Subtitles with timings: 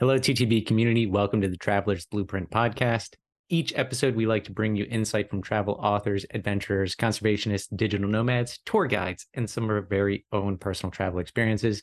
[0.00, 1.04] Hello, TTB community.
[1.04, 3.16] Welcome to the Traveler's Blueprint podcast.
[3.50, 8.60] Each episode, we like to bring you insight from travel authors, adventurers, conservationists, digital nomads,
[8.64, 11.82] tour guides, and some of our very own personal travel experiences.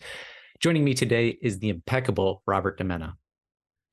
[0.59, 3.14] Joining me today is the impeccable Robert DeMena.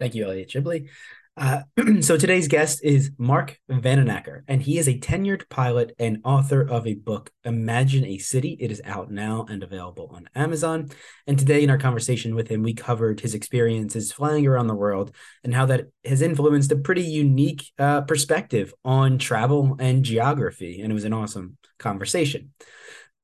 [0.00, 0.88] Thank you, Elliot Shibley.
[1.36, 1.62] Uh,
[2.00, 6.86] so today's guest is Mark Vanhoenacker, and he is a tenured pilot and author of
[6.86, 8.56] a book, Imagine a City.
[8.60, 10.90] It is out now and available on Amazon.
[11.26, 15.14] And today, in our conversation with him, we covered his experiences flying around the world
[15.42, 20.80] and how that has influenced a pretty unique uh, perspective on travel and geography.
[20.80, 22.52] And it was an awesome conversation.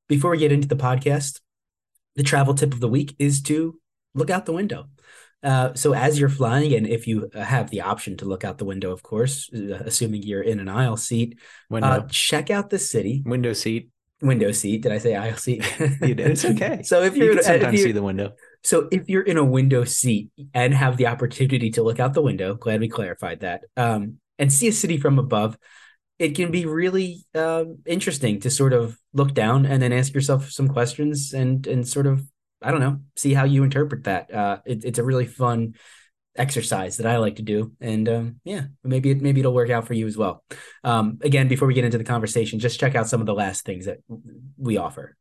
[0.08, 1.40] Before we get into the podcast,
[2.16, 3.78] the travel tip of the week is to
[4.14, 4.86] look out the window.
[5.42, 8.64] Uh, so as you're flying, and if you have the option to look out the
[8.64, 11.38] window, of course, uh, assuming you're in an aisle seat,
[11.72, 13.22] uh, check out the city.
[13.24, 13.90] Window seat.
[14.20, 14.82] Window seat.
[14.82, 15.64] Did I say aisle seat?
[15.80, 16.20] you did.
[16.20, 16.82] It's okay.
[16.84, 18.32] so if you're you sometimes if see the window.
[18.62, 22.20] So if you're in a window seat and have the opportunity to look out the
[22.20, 25.56] window, glad we clarified that, um, and see a city from above,
[26.18, 30.50] it can be really um, interesting to sort of look down and then ask yourself
[30.50, 32.22] some questions and and sort of
[32.62, 34.32] I don't know, see how you interpret that.
[34.32, 35.74] Uh, it, it's a really fun
[36.36, 39.86] exercise that I like to do, and um, yeah, maybe it, maybe it'll work out
[39.86, 40.44] for you as well.
[40.84, 43.64] Um, again, before we get into the conversation, just check out some of the last
[43.64, 43.98] things that
[44.56, 45.16] we offer.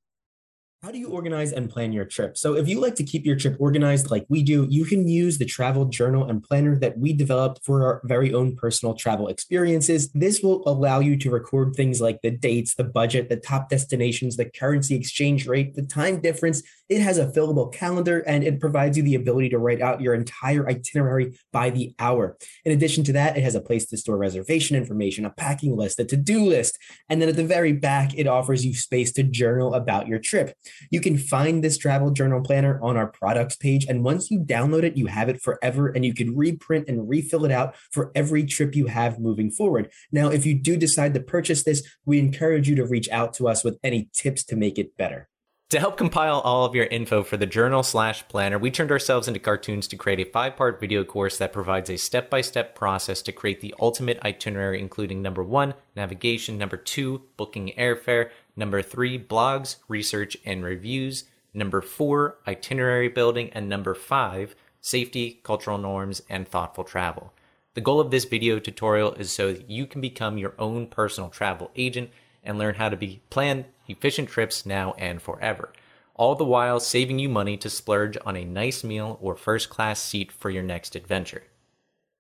[0.82, 2.38] How do you organize and plan your trip?
[2.38, 5.38] So, if you like to keep your trip organized like we do, you can use
[5.38, 10.10] the travel journal and planner that we developed for our very own personal travel experiences.
[10.14, 14.38] This will allow you to record things like the dates, the budget, the top destinations,
[14.38, 16.64] the currency exchange rate, the time difference.
[16.88, 20.16] It has a fillable calendar and it provides you the ability to write out your
[20.16, 22.38] entire itinerary by the hour.
[22.66, 26.00] In addition to that, it has a place to store reservation information, a packing list,
[26.00, 26.80] a to do list.
[27.10, 30.56] And then at the very back, it offers you space to journal about your trip.
[30.90, 33.86] You can find this travel journal planner on our products page.
[33.88, 37.46] And once you download it, you have it forever and you can reprint and refill
[37.46, 39.92] it out for every trip you have moving forward.
[40.12, 43.48] Now, if you do decide to purchase this, we encourage you to reach out to
[43.48, 45.30] us with any tips to make it better.
[45.70, 49.28] To help compile all of your info for the journal slash planner, we turned ourselves
[49.28, 52.74] into cartoons to create a five part video course that provides a step by step
[52.74, 58.84] process to create the ultimate itinerary, including number one, navigation, number two, booking airfare, number
[58.84, 66.22] three, blogs, research, and reviews, number four, itinerary building, and number five, safety, cultural norms,
[66.30, 67.34] and thoughtful travel.
[67.74, 71.30] The goal of this video tutorial is so that you can become your own personal
[71.30, 72.10] travel agent
[72.44, 75.72] and learn how to be plan efficient trips now and forever.
[76.16, 80.02] All the while saving you money to splurge on a nice meal or first class
[80.02, 81.44] seat for your next adventure.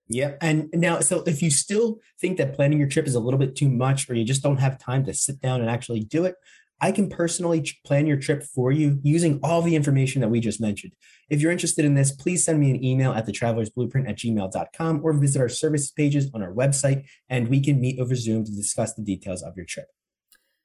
[0.09, 0.39] Yep.
[0.41, 3.55] And now, so if you still think that planning your trip is a little bit
[3.55, 6.35] too much, or you just don't have time to sit down and actually do it,
[6.81, 10.61] I can personally plan your trip for you using all the information that we just
[10.61, 10.93] mentioned.
[11.29, 15.13] If you're interested in this, please send me an email at thetravelersblueprint at gmail.com or
[15.13, 18.93] visit our services pages on our website, and we can meet over Zoom to discuss
[18.93, 19.87] the details of your trip.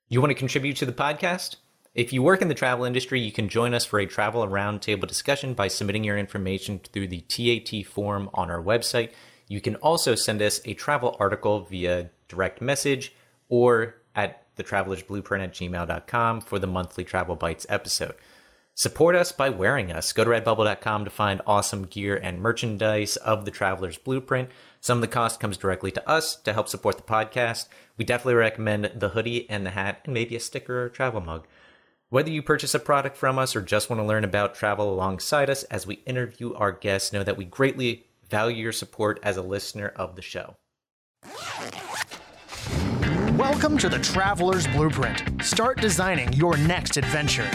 [0.09, 1.57] You want to contribute to the podcast?
[1.95, 5.07] If you work in the travel industry, you can join us for a travel roundtable
[5.07, 9.11] discussion by submitting your information through the TAT form on our website.
[9.55, 13.15] You can also send us a travel article via direct message
[13.49, 18.17] or at thetravelersblueprint at gmail.com for the monthly Travel Bites episode.
[18.75, 20.13] Support us by wearing us.
[20.13, 24.51] Go to redbubble.com to find awesome gear and merchandise of the Traveler's Blueprint.
[24.81, 27.69] Some of the cost comes directly to us to help support the podcast.
[27.97, 31.21] We definitely recommend the hoodie and the hat and maybe a sticker or a travel
[31.21, 31.47] mug.
[32.09, 35.49] Whether you purchase a product from us or just want to learn about travel alongside
[35.49, 39.43] us as we interview our guests, know that we greatly value your support as a
[39.43, 40.57] listener of the show.
[43.37, 45.41] Welcome to the Traveler's Blueprint.
[45.41, 47.49] Start designing your next adventure.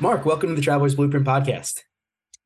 [0.00, 1.80] Mark, welcome to the Traveler's Blueprint podcast.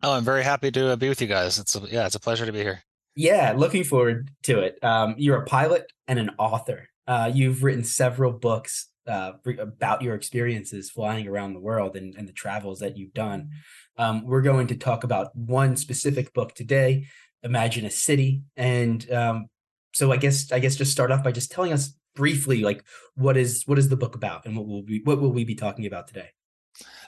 [0.02, 1.60] Oh, I'm very happy to uh, be with you guys.
[1.60, 2.82] It's a, yeah, it's a pleasure to be here.
[3.14, 4.82] Yeah, looking forward to it.
[4.82, 6.88] Um, you're a pilot and an author.
[7.06, 12.28] Uh, you've written several books uh, about your experiences flying around the world and, and
[12.28, 13.50] the travels that you've done.
[13.96, 17.06] Um, we're going to talk about one specific book today,
[17.42, 18.42] Imagine a City.
[18.56, 19.46] And um,
[19.92, 22.84] so I guess I guess just start off by just telling us briefly, like
[23.14, 25.54] what is what is the book about, and what will we what will we be
[25.54, 26.30] talking about today?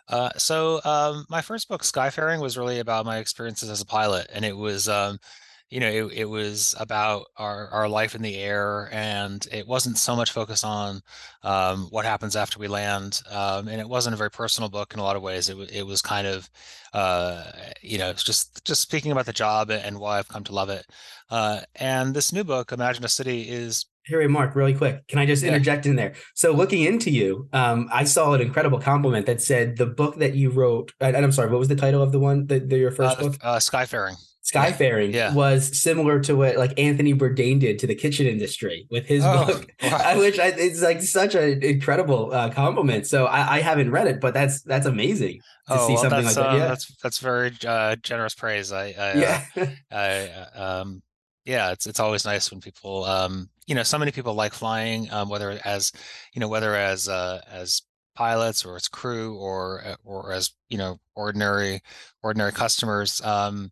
[0.08, 4.28] Uh, so um, my first book, Skyfaring, was really about my experiences as a pilot,
[4.32, 5.18] and it was um,
[5.68, 9.98] you know, it, it was about our, our life in the air, and it wasn't
[9.98, 11.00] so much focused on
[11.42, 13.20] um, what happens after we land.
[13.30, 15.48] Um, and it wasn't a very personal book in a lot of ways.
[15.48, 16.48] It, it was kind of,
[16.92, 17.50] uh,
[17.82, 20.86] you know, just just speaking about the job and why I've come to love it.
[21.30, 25.06] Uh, and this new book, Imagine a City, is Harry, Mark, really quick.
[25.08, 25.48] Can I just Yeah.
[25.48, 26.14] interject in there?
[26.36, 30.34] So, looking into you, um, I saw an incredible compliment that said the book that
[30.36, 32.92] you wrote, and I'm sorry, what was the title of the one, the, the your
[32.92, 33.36] first uh, book?
[33.42, 34.14] uh, Skyfaring.
[34.46, 35.34] Skyfaring yeah.
[35.34, 39.46] was similar to what like Anthony Bourdain did to the kitchen industry with his Oh,
[39.46, 39.72] book.
[39.82, 40.00] wow.
[40.04, 43.08] I wish I, it's like such an incredible uh, compliment.
[43.08, 46.24] So I, I haven't read it, but that's that's amazing to oh, see well, something
[46.24, 46.50] like that.
[46.50, 48.70] uh, Yeah, that's that's very uh, generous praise.
[48.70, 51.02] I, I uh, yeah, I um
[51.44, 55.10] yeah, it's it's always nice when people um you know so many people like flying
[55.12, 55.90] um whether as
[56.34, 57.82] you know whether as uh as
[58.14, 61.80] pilots or as crew or or as you know ordinary
[62.22, 63.70] ordinary customers um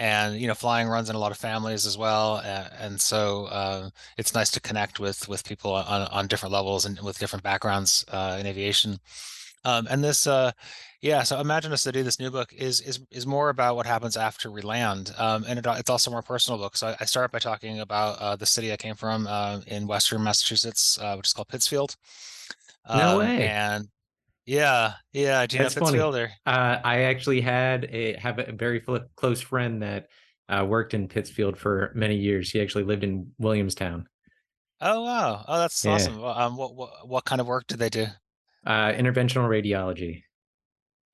[0.00, 3.44] and you know flying runs in a lot of families as well and, and so
[3.60, 7.44] uh, it's nice to connect with with people on on different levels and with different
[7.44, 8.98] backgrounds uh, in aviation.
[9.64, 10.52] Um, and this uh,
[11.02, 14.16] yeah so imagine a city this new book is is is more about what happens
[14.16, 16.76] after we land um, and it, it's also more personal book.
[16.76, 19.86] So I, I start by talking about uh, the city I came from uh, in
[19.86, 21.96] western Massachusetts uh, which is called Pittsfield.
[22.88, 23.48] No Um, way.
[23.48, 23.88] and
[24.46, 25.74] yeah yeah do That's.
[25.74, 26.14] Pittsfield
[26.46, 28.82] Uh, I actually had a have a very
[29.16, 30.06] close friend that
[30.48, 32.50] uh, worked in Pittsfield for many years.
[32.50, 34.06] He actually lived in Williamstown.
[34.80, 35.92] oh wow oh that's Yeah.
[35.92, 38.06] awesome Well, um what, what what kind of work did they do
[38.66, 40.22] Uh, interventional radiology.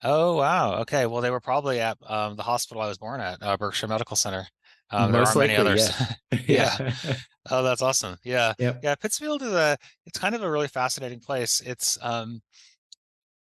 [0.03, 0.75] Oh wow.
[0.83, 1.07] Okay.
[1.07, 4.17] Well, they were probably at um, the hospital I was born at, uh, Berkshire Medical
[4.17, 4.47] Center.
[4.91, 5.91] Um, there aren't many others.
[6.47, 6.93] yeah.
[7.51, 8.17] Oh, that's awesome.
[8.23, 8.53] Yeah.
[8.59, 8.81] Yep.
[8.83, 8.95] Yeah.
[8.97, 9.77] Pittsfield is a.
[10.05, 11.61] It's kind of a really fascinating place.
[11.65, 12.41] It's um,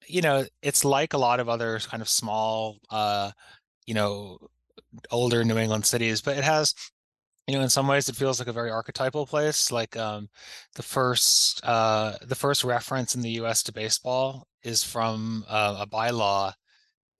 [0.06, 3.31] you know, it's like a lot of other kind of small, uh,
[3.87, 4.39] you know,
[5.11, 6.75] older New England cities, but it has.
[7.47, 9.71] You know, in some ways, it feels like a very archetypal place.
[9.71, 10.31] Like um,
[10.77, 13.62] the first, uh, the first reference in the U.S.
[13.65, 16.55] to baseball is from uh, a bylaw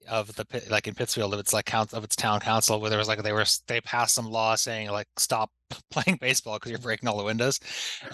[0.07, 2.99] of the like in Pittsfield of its like count of its town council where there
[2.99, 5.51] was like they were they passed some law saying like stop
[5.91, 7.59] playing baseball because you're breaking all the windows,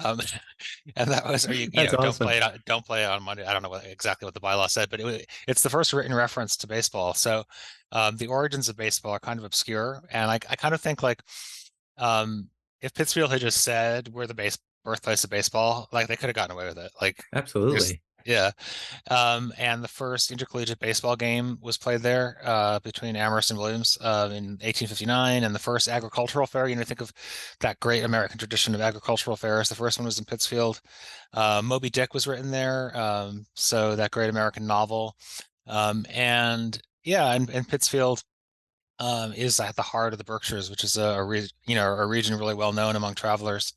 [0.04, 0.20] um,
[0.96, 3.10] and that was or you, you know That's don't play it on, don't play it
[3.10, 3.46] on Monday.
[3.46, 6.14] I don't know what, exactly what the bylaw said, but it, it's the first written
[6.14, 7.14] reference to baseball.
[7.14, 7.44] So
[7.92, 11.04] um, the origins of baseball are kind of obscure, and I I kind of think
[11.04, 11.22] like
[11.98, 12.50] um,
[12.82, 16.36] if Pittsfield had just said we're the base birthplace of baseball, like they could have
[16.36, 16.92] gotten away with it.
[17.02, 18.02] Like Absolutely.
[18.26, 18.52] Yeah.
[19.10, 23.98] Um, and the first intercollegiate baseball game was played there uh, between Amherst and Williams
[24.02, 25.44] uh, in 1859.
[25.44, 27.12] And the first agricultural fair, you know, think of
[27.60, 29.70] that great American tradition of agricultural fairs.
[29.70, 30.82] The first one was in Pittsfield.
[31.34, 32.96] Uh, Moby Dick was written there.
[32.98, 35.16] Um, so that great American novel.
[35.68, 38.24] Um, and yeah, and, and Pittsfield
[39.00, 41.94] um, is at the heart of the Berkshires, which is a, a re- you know
[41.94, 43.74] a region really well known among travelers.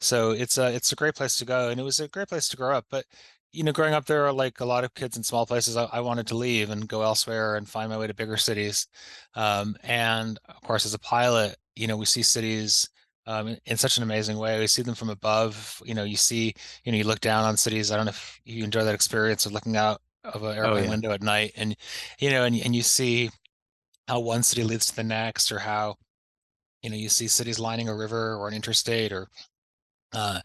[0.00, 2.48] So it's a it's a great place to go, and it was a great place
[2.48, 2.86] to grow up.
[2.88, 3.04] But
[3.52, 5.84] you know, growing up there, are like a lot of kids in small places, I,
[5.84, 8.86] I wanted to leave and go elsewhere and find my way to bigger cities.
[9.34, 12.88] Um, and of course, as a pilot, you know, we see cities
[13.26, 14.58] um, in, such an amazing way.
[14.58, 15.82] We see them from above.
[15.84, 16.54] You know, you see,
[16.84, 17.90] you know, you look down on cities.
[17.90, 20.90] I don't know if you enjoy that experience of looking out of an airplane yeah.
[20.90, 21.76] window at night, and
[22.18, 23.30] you know, and and you see
[24.08, 25.96] how one city leads to the next, or how
[26.82, 29.28] you know you see cities lining a river or an interstate, or
[30.12, 30.40] uh,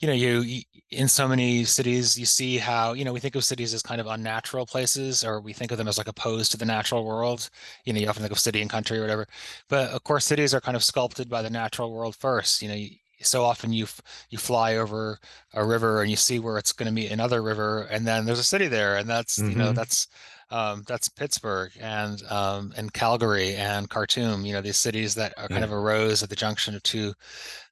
[0.00, 3.44] you know, you, in so many cities, you see how, you know, we think of
[3.44, 6.58] cities as kind of unnatural places, or we think of them as like opposed to
[6.58, 7.50] the natural world.
[7.84, 9.26] You know, you often think of city and country or whatever.
[9.68, 12.62] But of course, cities are kind of sculpted by the natural world first.
[12.62, 12.86] You know,
[13.22, 15.18] so often you f- you fly over
[15.54, 18.38] a river and you see where it's going to meet another river, and then there's
[18.38, 19.74] a city there, and that's you know Mhm.
[19.74, 20.08] that's
[20.50, 24.44] um, that's Pittsburgh and um, and Calgary and Khartoum.
[24.46, 25.64] You know, these cities that are kind Yeah.
[25.64, 27.14] of arose at the junction of two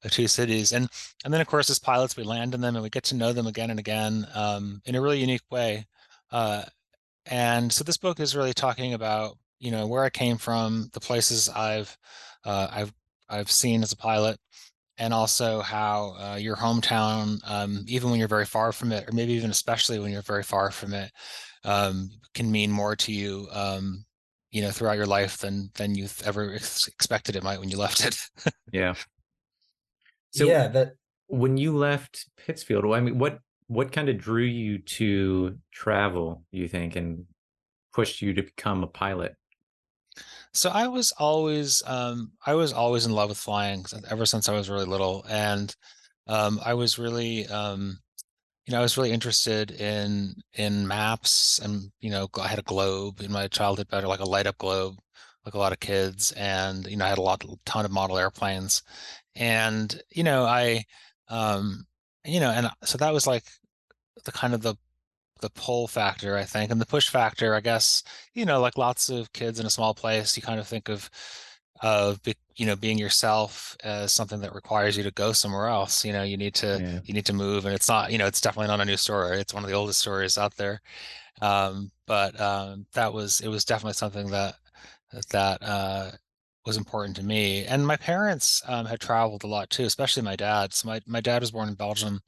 [0.05, 0.89] of two cities, and
[1.25, 3.33] and then of course as pilots we land in them and we get to know
[3.33, 5.87] them again and again um, in a really unique way.
[6.31, 6.65] Uh,
[7.27, 11.01] and so this book is really talking about you know where I came from, the
[11.01, 11.97] places I've
[12.45, 12.93] uh, I've
[13.29, 14.39] I've seen as a pilot,
[15.01, 19.13] and also how uh, your hometown, um, even when you're very far from it, or
[19.13, 21.11] maybe even especially when you're very far from it,
[21.65, 23.49] um, can mean more to you.
[23.51, 24.05] Um,
[24.51, 27.79] you know, throughout your life than than you ever ex- expected it might when you
[27.79, 28.17] left it.
[28.73, 28.95] Yeah.
[30.33, 30.93] So yeah, that
[31.27, 36.45] when you left Pittsfield, I mean, what what kind of drew you to travel?
[36.53, 37.25] You think, and
[37.93, 39.35] pushed you to become a pilot?
[40.53, 44.55] So I was always um I was always in love with flying ever since I
[44.55, 45.75] was really little and
[46.27, 47.99] um I was really um
[48.67, 52.63] you know I was really interested in in maps and you know I had a
[52.63, 54.97] globe in my childhood better like a light up globe
[55.45, 58.19] like a lot of kids, and you know, I had a lot, ton of model
[58.19, 58.83] airplanes,
[59.35, 60.85] and you know, I,
[61.29, 61.87] um,
[62.25, 63.45] you know, and so that was like
[64.25, 64.77] the kind of the
[65.41, 68.03] the pull factor, I think, and the push factor, I guess,
[68.35, 71.11] you know, like lots of kids in a small place, you kind of think of
[71.83, 72.21] of
[72.57, 76.23] you know being yourself as something that requires you to go somewhere else you know
[76.23, 77.01] you need to yeah.
[77.05, 79.41] you need to move and it's not you know it's definitely not a new story
[79.41, 80.81] it's one of the oldest stories out there
[81.41, 84.57] um, but um, that was it was definitely something that
[85.31, 86.11] that uh,
[86.67, 90.37] was important to me and my parents um, had traveled a lot too especially my
[90.37, 92.21] dad so my, my dad was born in belgium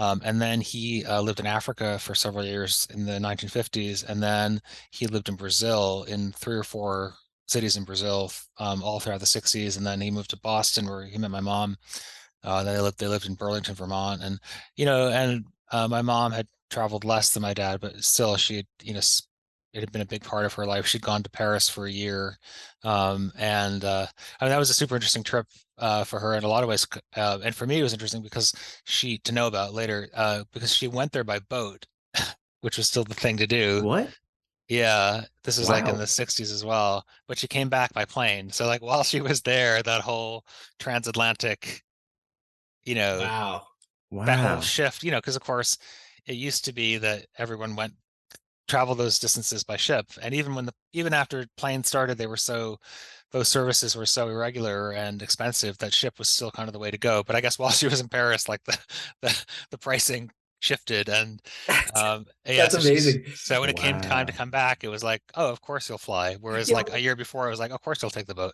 [0.00, 4.02] um, and then he uh, lived in Africa for several years in the 1950s.
[4.08, 7.12] And then he lived in Brazil in three or four
[7.48, 9.76] cities in Brazil um, all throughout the 60s.
[9.76, 11.76] And then he moved to Boston where he met my mom.
[12.42, 14.40] Uh, they lived they lived in Burlington, Vermont, and
[14.74, 18.66] you know, and uh, my mom had traveled less than my dad, but still, she
[18.82, 19.00] you know
[19.72, 20.86] it had been a big part of her life.
[20.86, 22.38] She'd gone to Paris for a year,
[22.82, 24.06] um, and uh,
[24.40, 25.46] I mean that was a super interesting trip
[25.78, 26.86] uh, for her in a lot of ways.
[27.16, 28.52] Uh, and for me, it was interesting because
[28.84, 31.86] she to know about later uh, because she went there by boat,
[32.60, 33.82] which was still the thing to do.
[33.82, 34.10] What?
[34.68, 35.74] Yeah, this was wow.
[35.74, 37.04] like in the 60s as well.
[37.26, 38.50] But she came back by plane.
[38.50, 40.44] So like while she was there, that whole
[40.78, 41.82] transatlantic,
[42.84, 43.62] you know, wow,
[44.12, 44.24] wow.
[44.26, 45.76] that whole shift, you know, because of course
[46.24, 47.94] it used to be that everyone went
[48.70, 52.36] travel those distances by ship, and even when the even after planes started, they were
[52.36, 52.78] so
[53.32, 56.90] those services were so irregular and expensive that ship was still kind of the way
[56.90, 57.22] to go.
[57.24, 58.78] But I guess while she was in Paris, like the
[59.22, 61.40] the, the pricing shifted and
[61.94, 63.82] um yeah, that's so amazing so when it wow.
[63.82, 66.76] came time to come back it was like oh of course you'll fly whereas yeah.
[66.76, 68.52] like a year before it was like of course you'll take the boat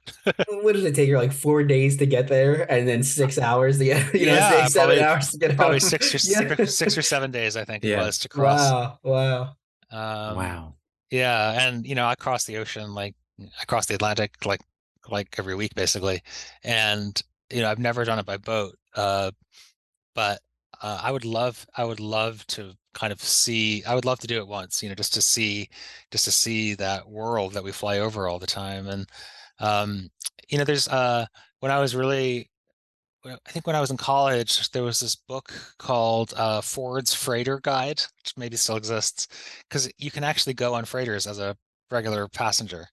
[0.62, 3.78] what did it take you like four days to get there and then six hours
[3.78, 5.80] to get you yeah, know six probably, seven hours to get probably home.
[5.80, 6.54] six or yeah.
[6.54, 8.00] six, six or seven days i think yeah.
[8.00, 9.56] it was to cross wow wow
[9.90, 10.74] um, wow.
[11.10, 13.14] yeah and you know i crossed the ocean like
[13.60, 14.60] i crossed the atlantic like
[15.08, 16.20] like every week basically
[16.64, 19.30] and you know i've never done it by boat uh
[20.14, 20.40] but
[20.82, 24.26] uh, I would love I would love to kind of see I would love to
[24.26, 25.68] do it once you know just to see
[26.10, 29.06] just to see that world that we fly over all the time and
[29.60, 30.10] um,
[30.48, 31.26] you know there's uh
[31.60, 32.50] when I was really
[33.26, 37.60] I think when I was in college there was this book called uh, Ford's Freighter
[37.60, 39.28] Guide which maybe still exists
[39.68, 41.56] because you can actually go on freighters as a
[41.90, 42.86] regular passenger.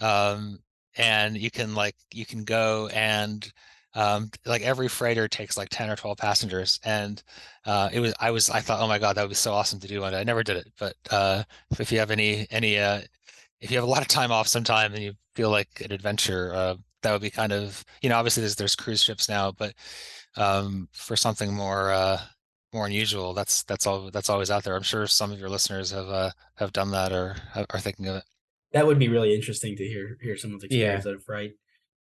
[0.00, 0.58] Um,
[0.96, 3.52] and you can like you can go and
[3.94, 7.22] um, like every freighter takes like 10 or 12 passengers and
[7.66, 9.80] uh, it was i was i thought oh my god that would be so awesome
[9.80, 11.42] to do one i never did it but uh,
[11.78, 13.00] if you have any any uh,
[13.60, 16.52] if you have a lot of time off sometime and you feel like an adventure
[16.54, 19.72] uh, that would be kind of you know obviously there's there's cruise ships now but
[20.36, 22.20] um, for something more uh,
[22.72, 25.92] more unusual that's that's all that's always out there i'm sure some of your listeners
[25.92, 27.36] have uh, have done that or
[27.70, 28.24] are thinking of it
[28.72, 31.12] that would be really interesting to hear hear someone's experience yeah.
[31.12, 31.52] of right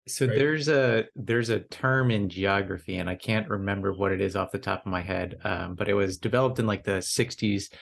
[0.09, 0.37] so right.
[0.37, 4.51] there's a there's a term in geography, and I can't remember what it is off
[4.51, 7.73] the top of my head, um, but it was developed in like the '60s,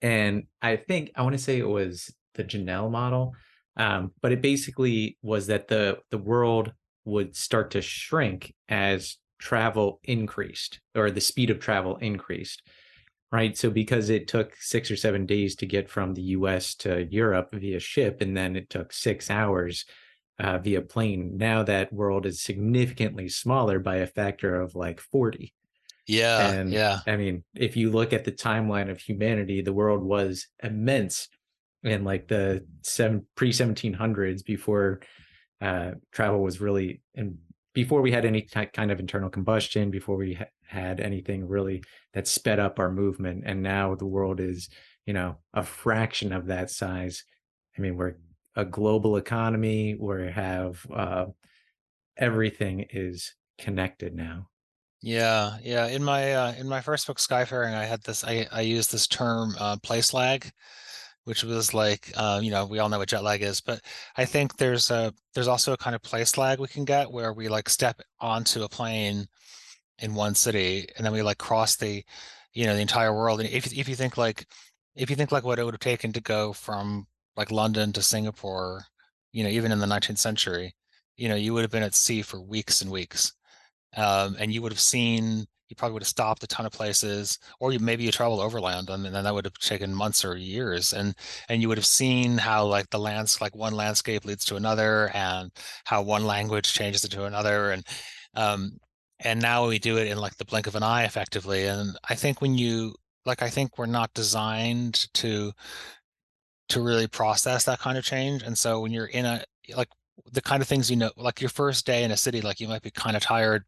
[0.00, 3.34] and I think I want to say it was the Janelle model,
[3.78, 6.72] um, but it basically was that the the world
[7.04, 12.60] would start to shrink as travel increased or the speed of travel increased
[13.30, 17.06] right so because it took 6 or 7 days to get from the US to
[17.10, 19.84] Europe via ship and then it took 6 hours
[20.38, 21.36] uh, via plane.
[21.36, 25.52] Now that world is significantly smaller by a factor of like 40.
[26.06, 26.50] Yeah.
[26.50, 27.00] And yeah.
[27.06, 31.28] I mean, if you look at the timeline of humanity, the world was immense
[31.84, 35.00] in like the seven pre 1700s before
[35.60, 37.38] uh, travel was really and
[37.78, 41.80] before we had any kind of internal combustion, before we ha- had anything really
[42.12, 43.44] that sped up our movement.
[43.46, 44.68] And now the world is,
[45.06, 47.22] you know, a fraction of that size.
[47.76, 48.16] I mean, we're
[48.56, 51.26] a global economy where have uh,
[52.16, 54.48] everything is connected now.
[55.00, 55.86] Yeah, yeah.
[55.86, 58.24] In my uh, in my first book, Skyfaring, I had this.
[58.24, 60.50] I I used this term uh, place lag,
[61.24, 63.80] which was like uh, you know we all know what jet lag is, but
[64.16, 67.32] I think there's a there's also a kind of place lag we can get where
[67.32, 69.26] we like step onto a plane
[70.00, 72.04] in one city and then we like cross the
[72.54, 73.40] you know the entire world.
[73.40, 74.46] And if if you think like
[74.96, 77.06] if you think like what it would have taken to go from
[77.36, 78.84] like London to Singapore,
[79.32, 80.74] you know, even in the 19th century,
[81.16, 83.32] you know, you would have been at sea for weeks and weeks.
[83.96, 87.38] Um, and you would have seen, you probably would have stopped a ton of places,
[87.60, 90.92] or you, maybe you traveled overland, and then that would have taken months or years.
[90.92, 91.14] And
[91.48, 95.10] and you would have seen how like the lands, like one landscape leads to another,
[95.14, 95.50] and
[95.84, 97.86] how one language changes into another, and
[98.34, 98.78] um,
[99.20, 101.66] and now we do it in like the blink of an eye, effectively.
[101.66, 102.94] And I think when you
[103.26, 105.52] like, I think we're not designed to
[106.70, 108.42] to really process that kind of change.
[108.42, 109.42] And so when you're in a
[109.76, 109.88] like
[110.32, 112.68] the kind of things you know, like your first day in a city, like you
[112.68, 113.64] might be kind of tired,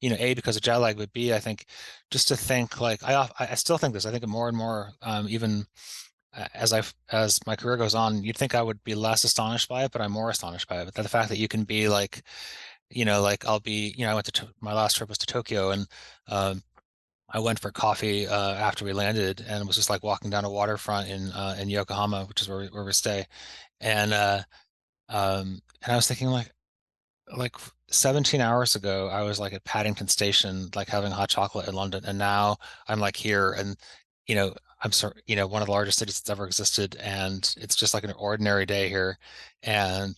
[0.00, 1.66] you know, a because of jet lag, but b I think
[2.10, 4.06] just to think like I I still think this.
[4.06, 5.66] I think more and more, um, even
[6.54, 9.84] as I as my career goes on, you'd think I would be less astonished by
[9.84, 10.84] it, but I'm more astonished by it.
[10.86, 12.22] But the fact that you can be like,
[12.90, 15.26] you know, like I'll be, you know, I went to my last trip was to
[15.26, 15.86] Tokyo, and
[16.28, 16.62] um,
[17.30, 20.50] I went for coffee uh, after we landed, and was just like walking down a
[20.50, 23.26] waterfront in uh, in Yokohama, which is where we, where we stay,
[23.80, 24.42] and uh,
[25.08, 26.50] um, and I was thinking like,
[27.36, 27.56] like
[27.88, 32.04] 17 hours ago, I was like at Paddington Station, like having hot chocolate in London,
[32.06, 32.56] and now
[32.88, 33.76] I'm like here, and
[34.26, 37.54] you know, I'm sorry, you know, one of the largest cities that's ever existed, and
[37.58, 39.18] it's just like an ordinary day here,
[39.62, 40.14] and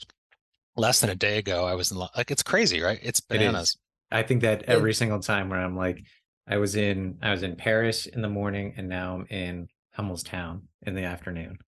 [0.77, 3.01] less than a day ago, I was in like it's crazy, right?
[3.03, 3.77] It's bananas.
[4.11, 6.05] It I think that every single time where I'm like,
[6.49, 9.69] I was in I was in Paris in the morning, and now I'm in
[9.99, 11.59] Hummelstown in the afternoon.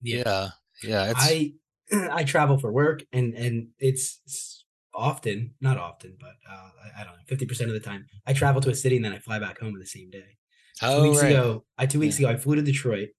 [0.00, 0.50] Yeah,
[0.82, 1.10] yeah.
[1.10, 1.20] It's...
[1.20, 1.52] I
[2.12, 4.61] I travel for work, and and it's
[4.94, 8.32] often, not often, but uh, I, I, don't know, fifty percent of the time, I
[8.32, 10.36] travel to a city and then I fly back home in the same day.
[10.80, 11.32] Oh, two weeks right.
[11.32, 12.28] ago, I two weeks yeah.
[12.28, 13.10] ago I flew to Detroit.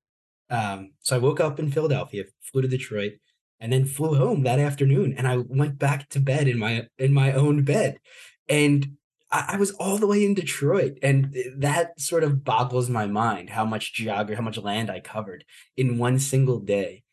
[0.50, 3.14] Um, so I woke up in Philadelphia, flew to Detroit,
[3.60, 5.16] and then flew home that afternoon.
[5.18, 8.00] And I went back to bed in my in my own bed,
[8.48, 8.98] and
[9.32, 13.50] I, I was all the way in Detroit, and that sort of boggles my mind
[13.50, 15.44] how much geography, how much land I covered
[15.76, 17.04] in one single day.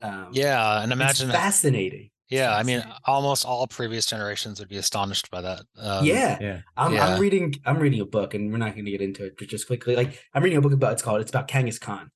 [0.00, 2.10] Um, yeah, and imagine fascinating.
[2.32, 5.62] Yeah, I mean, almost all previous generations would be astonished by that.
[5.78, 6.60] Um, yeah, yeah.
[6.76, 7.06] I'm, yeah.
[7.06, 7.54] I'm reading.
[7.66, 9.96] I'm reading a book, and we're not going to get into it, but just quickly,
[9.96, 10.92] like I'm reading a book about.
[10.92, 11.20] It's called.
[11.20, 12.10] It's about Genghis Khan,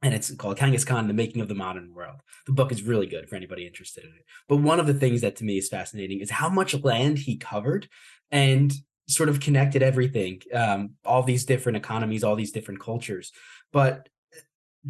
[0.00, 2.20] and it's called Genghis Khan: The Making of the Modern World.
[2.46, 4.24] The book is really good for anybody interested in it.
[4.48, 7.36] But one of the things that to me is fascinating is how much land he
[7.36, 7.88] covered,
[8.30, 8.72] and
[9.08, 10.42] sort of connected everything.
[10.54, 13.32] Um, all these different economies, all these different cultures,
[13.72, 14.08] but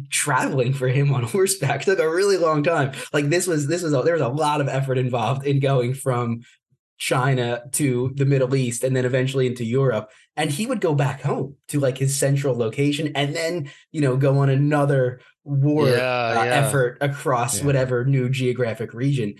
[0.09, 2.93] traveling for him on horseback took a really long time.
[3.13, 5.93] Like this was this was a, there was a lot of effort involved in going
[5.93, 6.41] from
[6.99, 10.11] China to the Middle East and then eventually into Europe.
[10.35, 14.17] And he would go back home to like his central location and then, you know,
[14.17, 16.51] go on another war yeah, uh, yeah.
[16.51, 17.65] effort across yeah.
[17.65, 19.35] whatever new geographic region.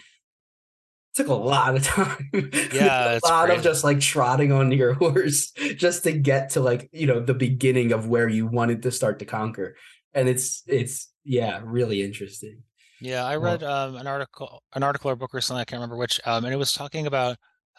[1.13, 2.29] took a lot of time.
[2.73, 3.57] Yeah, a lot crazy.
[3.57, 7.33] of just like trotting on your horse just to get to like, you know, the
[7.33, 9.75] beginning of where you wanted to start to conquer
[10.13, 12.63] and it's it's yeah really interesting.
[13.01, 16.19] Yeah i read um, an article an article or book recently i can't remember which
[16.25, 17.37] um, and it was talking about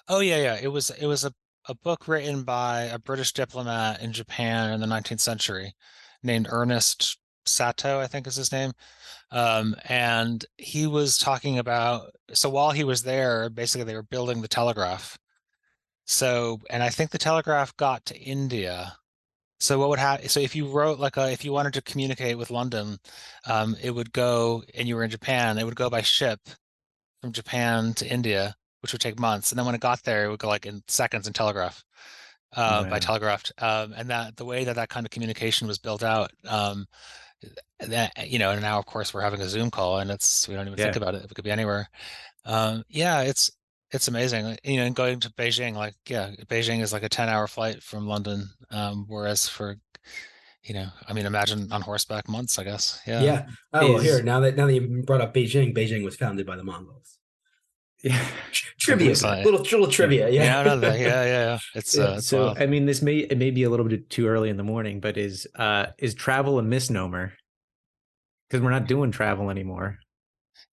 [0.09, 1.33] oh yeah yeah it was it was a,
[1.69, 5.75] a book written by a british diplomat in japan in the 19th century
[6.23, 8.73] named ernest Satow i think is his name
[9.33, 14.43] um, and he was talking about so while he was there basically they were building
[14.43, 15.19] the telegraph.
[16.07, 18.97] So and i think the telegraph got to india
[19.61, 20.29] so what would happen?
[20.29, 22.99] So if you wrote like a, if you wanted to communicate with London,
[23.47, 26.41] um, it would go, and you were in Japan, it would go by ship
[27.21, 30.31] from Japan to India, which would take months, and then when it got there, it
[30.31, 31.85] would go like in seconds in telegraph,
[32.57, 36.03] uh, by telegraph, um, and that the way that that kind of communication was built
[36.03, 36.87] out, um,
[37.81, 40.55] that you know, and now of course we're having a Zoom call, and it's we
[40.55, 40.85] don't even Yeah.
[40.85, 41.89] think about it; it could be anywhere.
[42.45, 43.51] Um, yeah, it's
[43.93, 44.57] it's amazing.
[44.65, 47.83] You know, and going to Beijing, like yeah, Beijing is like a ten hour flight
[47.83, 49.77] from London, um, whereas for
[50.63, 53.01] you know, I mean, imagine on horseback months, I guess.
[53.07, 53.23] Yeah.
[53.23, 56.47] yeah oh well, here now that now that you brought up beijing beijing was founded
[56.47, 57.19] by the mongols
[58.03, 58.23] Yeah.
[58.79, 59.43] trivia Sorry.
[59.43, 61.59] little little trivia Yeah, yeah I yeah, yeah, yeah.
[61.75, 62.59] It's Yeah, uh, it's so wild.
[62.59, 65.01] I mean, this may it may be a little bit too early in the morning,
[65.01, 67.33] but is uh is travel a misnomer?
[68.49, 69.99] Because we're not doing travel anymore.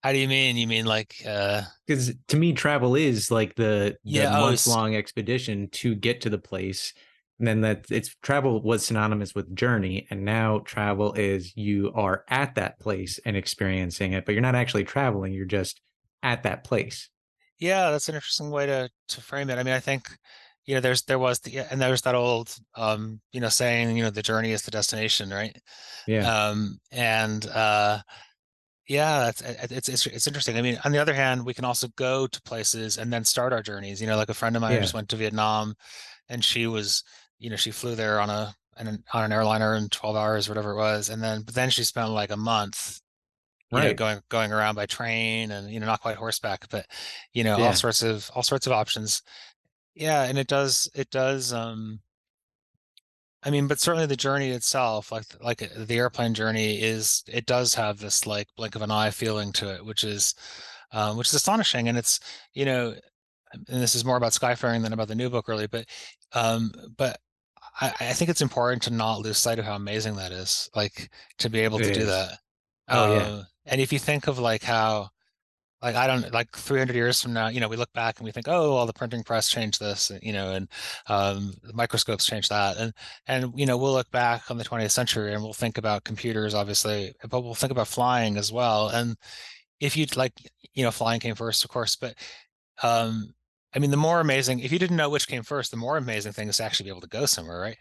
[0.07, 0.55] How do you mean?
[0.55, 4.73] You mean like uh Because to me, travel is like the, Yeah, oh, months it's-
[4.77, 6.93] long expedition to get to the place.
[7.39, 10.07] And then that it's travel was synonymous with journey.
[10.09, 14.55] And now travel is you are at that place and experiencing it, but you're not
[14.55, 15.33] actually traveling.
[15.33, 15.81] You're just
[16.23, 17.09] at that place.
[17.59, 19.59] yeah, that's an interesting way to to frame it.
[19.59, 20.07] I mean, I think
[20.65, 24.03] you know, there's there was the and there's that old um, you know, saying, you
[24.03, 25.55] know, the journey is the destination, right?
[26.07, 26.25] Yeah.
[26.31, 27.99] Um, and uh,
[28.87, 30.57] yeah, that's it's it's it's interesting.
[30.57, 33.53] I mean, on the other hand, we can also go to places and then start
[33.53, 34.01] our journeys.
[34.01, 34.81] You know, like a friend of mine Yeah.
[34.81, 35.75] just went to Vietnam,
[36.29, 37.03] and she was,
[37.39, 40.71] you know, she flew there on a an, on an airliner in 12 hours, whatever
[40.71, 43.01] it was, and then but then she spent like a month,
[43.71, 43.95] you know, Right.
[43.95, 46.87] going going around by train and you know, not quite horseback, but
[47.33, 47.63] you know, Yeah.
[47.63, 49.21] all sorts of all sorts of options.
[49.95, 52.01] Yeah, and it does it does um
[53.47, 57.45] I mean, but certainly the journey itself, like like uh, the airplane journey is it
[57.45, 60.35] does have this like blink of an eye feeling to it, which is
[60.91, 61.87] um, which is astonishing.
[61.87, 62.19] And it's,
[62.53, 62.93] you know,
[63.53, 65.85] and this is more about skyfaring than about the new book really, but
[66.33, 67.19] um but
[67.79, 71.09] I, I think it's important to not lose sight of how amazing that is, like
[71.37, 72.39] to be able It to do that.
[72.89, 73.19] Oh, yeah.
[73.21, 75.09] Uh, and if you think of like how
[75.81, 78.31] like I don't like 300 years from now, you know, we look back and we
[78.31, 80.67] think, oh, well, the printing press changed this, you know, and
[81.07, 82.93] um, microscopes changed that, and
[83.27, 86.53] and you know, we'll look back on the 20th century and we'll think about computers,
[86.53, 88.89] obviously, but we'll think about flying as well.
[88.89, 89.15] And
[89.79, 90.33] if you like,
[90.73, 92.15] you know, flying came first, of course, but
[92.83, 93.33] um,
[93.75, 96.33] I mean, the more amazing, if you didn't know which came first, the more amazing
[96.33, 97.77] thing is to actually be able to go somewhere, right?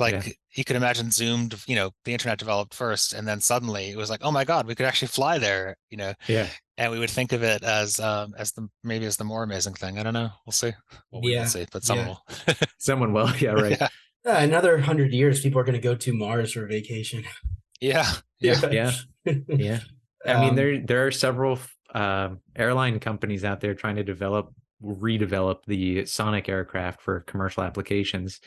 [0.00, 0.32] Like Yeah.
[0.54, 4.10] you could imagine zoomed, you know, the internet developed first, and then suddenly it was
[4.10, 6.48] like, oh my God, we could actually fly there, you know, Yeah.
[6.76, 9.74] and we would think of it as um as the maybe as the more amazing
[9.74, 9.98] thing.
[9.98, 10.30] I don't know.
[10.46, 10.72] We'll see.
[11.10, 12.14] Well, we Yeah, will see, but someone yeah.
[12.48, 12.54] will.
[12.78, 13.30] Someone will.
[13.36, 13.50] Yeah.
[13.52, 13.76] Right.
[13.80, 13.88] Yeah.
[14.26, 17.24] Uh, another hundred years, people are going to go to Mars for vacation.
[17.80, 18.10] Yeah.
[18.40, 18.60] Yeah.
[18.72, 18.92] Yeah.
[19.24, 19.78] Yeah.
[20.26, 21.60] I mean, Um, there there are several
[21.94, 28.40] uh, airline companies out there trying to develop, redevelop the Sonic aircraft for commercial applications.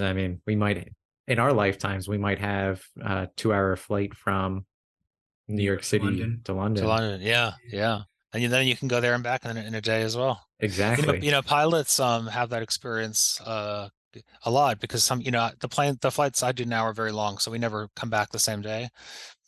[0.00, 0.92] I mean, we might,
[1.26, 4.64] in our lifetimes, we might have a two-hour flight from
[5.48, 6.40] New York City London.
[6.44, 6.82] to London.
[6.84, 7.20] To London.
[7.22, 7.52] Yeah.
[7.70, 8.02] Yeah.
[8.32, 10.28] And then you can go there and back in, a- in a day as well.
[10.28, 11.20] You know, Exactly.
[11.22, 13.88] you know, pilots um have that experience uh
[14.44, 17.12] a lot because some, you know, the plane the flights I do now are very
[17.12, 18.88] long, so we never come back the same day.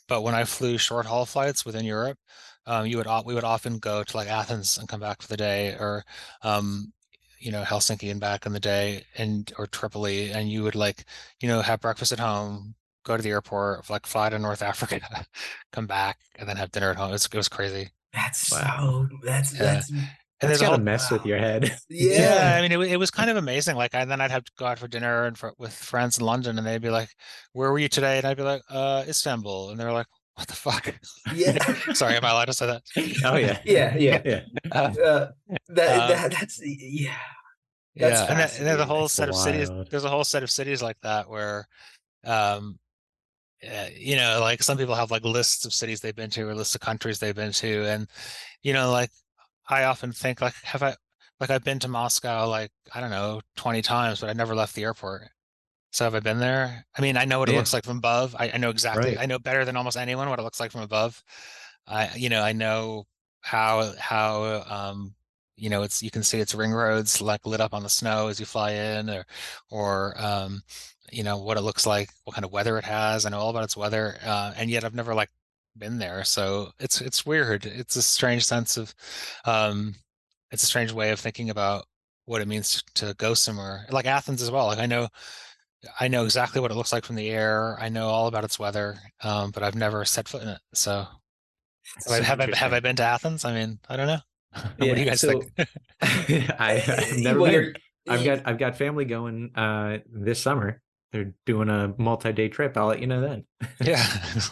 [0.08, 2.18] But when I flew short haul flights within Europe,
[2.66, 5.36] um, you would we would often go to like Athens and come back for the
[5.36, 6.04] day, or
[6.42, 6.92] um,
[7.40, 11.04] you know, Helsinki and back in the day, and or Tripoli, and you would like,
[11.40, 12.74] you know, have breakfast at home,
[13.04, 15.00] go to the airport, like fly to North Africa,
[15.72, 17.12] come back, and then have dinner at home.
[17.14, 17.90] It's, it was crazy.
[18.12, 19.08] That's Wow.
[19.10, 19.18] so.
[19.24, 19.62] That's Yeah.
[19.74, 19.90] that's.
[20.42, 21.76] And That's there's a gotta whole mess with your head.
[21.90, 23.76] Yeah, I mean, it, it was kind of amazing.
[23.76, 26.24] Like, and then I'd have to go out for dinner and for, with friends in
[26.24, 27.10] London, and they'd be like,
[27.52, 30.06] "Where were you today?" And I'd be like, "Uh, Istanbul," and they're like,
[30.40, 30.94] "What the fuck?"
[31.34, 31.58] Yeah.
[31.94, 32.82] Sorry, am I allowed to say that?
[33.24, 33.58] Oh yeah.
[33.64, 33.96] Yeah.
[33.96, 34.22] Yeah.
[34.24, 34.40] Yeah.
[34.72, 35.30] Uh, Uh,
[35.68, 37.14] that, Uh, that that's yeah.
[37.96, 39.68] That's yeah, and, then- and there's a whole That's set of cities.
[39.90, 41.66] There's a whole set of cities like that where,
[42.24, 42.78] um,
[43.68, 46.54] uh, you know, like some people have like lists of cities they've been to or
[46.54, 48.08] lists of countries they've been to, and
[48.62, 49.10] you know, like
[49.68, 50.94] I often think like, have I
[51.40, 54.74] like I've been to Moscow like I don't know 20 times, but I never left
[54.74, 55.28] the airport.
[55.92, 56.84] So have I been there?
[56.96, 57.54] I mean, I know what it Yeah.
[57.54, 58.36] looks like from above.
[58.38, 59.16] I, I know exactly.
[59.16, 59.18] Right.
[59.18, 61.22] I know better than almost anyone what it looks like from above.
[61.86, 63.06] I, you know, I know
[63.40, 65.14] how how um,
[65.56, 68.28] you know, it's you can see its ring roads like lit up on the snow
[68.28, 69.26] as you fly in, or
[69.70, 70.62] or um,
[71.12, 73.26] you know what it looks like, what kind of weather it has.
[73.26, 75.30] I know all about its weather, uh, and yet I've never like
[75.76, 76.24] been there.
[76.24, 77.66] So it's it's weird.
[77.66, 78.94] It's a strange sense of,
[79.44, 79.94] um,
[80.50, 81.84] it's a strange way of thinking about
[82.26, 84.66] what it means to go somewhere, like Athens as well.
[84.66, 85.08] Like I know.
[85.98, 87.76] I know exactly what it looks like from the air.
[87.80, 90.58] I know all about its weather, um, but I've never set foot in it.
[90.74, 91.06] So
[92.06, 93.44] have, I, So have I have I been to Athens?
[93.44, 94.18] I mean, I don't know.
[94.76, 95.68] what do you guys so- think?
[96.58, 97.74] I, I've never Well, been.
[98.08, 100.80] I've got I've got family going uh this summer.
[101.12, 102.76] They're doing a multi-day trip.
[102.76, 103.44] I'll let you know then.
[103.82, 104.04] yeah.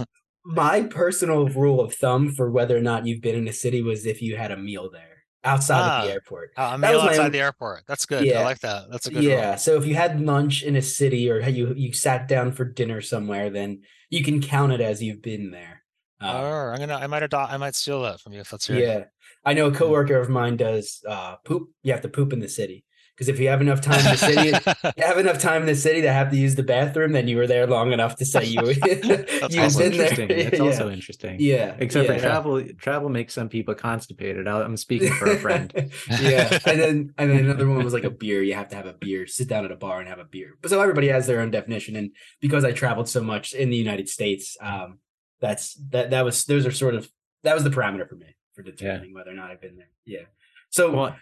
[0.45, 4.07] my personal rule of thumb for whether or not you've been in a city was
[4.07, 6.51] if you had a meal there outside of Ah, the airport.
[6.57, 7.83] Uh, a meal outside own- the airport.
[7.87, 8.31] That's good.
[8.33, 8.91] I like that.
[8.91, 9.29] That's a good rule.
[9.33, 12.65] Yeah, so if you had lunch in a city or you you sat down for
[12.65, 15.83] dinner somewhere, then you can count it as you've been there.
[16.21, 16.97] Um, Oh, I'm gonna.
[16.97, 17.53] I might adopt.
[17.53, 18.79] I might steal that from you if that's your.
[18.79, 19.05] yeah,
[19.45, 21.71] I know a coworker of mine does uh, poop.
[21.85, 22.85] You have to poop in the city
[23.19, 24.49] because if you have enough time in the city,
[24.97, 27.37] you have enough time in the city to have to use the bathroom, then you
[27.37, 29.91] were there long enough to say you That's been also there.
[29.91, 30.29] interesting.
[30.29, 30.63] That's yeah.
[30.63, 31.37] also interesting.
[31.41, 32.15] yeah, Except yeah.
[32.15, 34.47] for travel, travel makes some people constipated.
[34.47, 35.73] I- I'm speaking for a friend.
[36.21, 38.41] yeah, and then and then another one was like a beer.
[38.43, 39.27] You have to have a beer.
[39.27, 40.57] Sit down at a bar and have a beer.
[40.63, 41.97] But so everybody has their own definition.
[41.97, 44.99] And because I traveled so much in the United States, um,
[45.41, 47.11] that's that that was those are sort of
[47.43, 49.91] that was the parameter for me for determining whether or not I've been there.
[50.05, 50.27] Yeah.
[50.71, 51.17] So Well,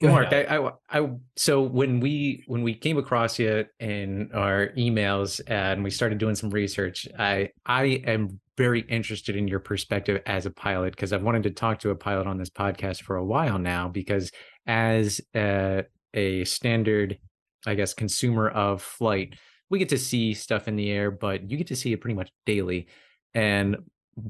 [0.00, 0.46] go Mark, ahead.
[0.48, 5.82] I, I, I, so when we when we came across you in our emails and
[5.82, 10.50] we started doing some research, I I am very interested in your perspective as a
[10.50, 13.58] pilot because I've wanted to talk to a pilot on this podcast for a while
[13.58, 14.32] now because
[14.66, 17.18] as a, a standard,
[17.66, 19.36] I guess, consumer of flight,
[19.70, 22.16] we get to see stuff in the air, but you get to see it pretty
[22.16, 22.88] much daily.
[23.32, 23.76] And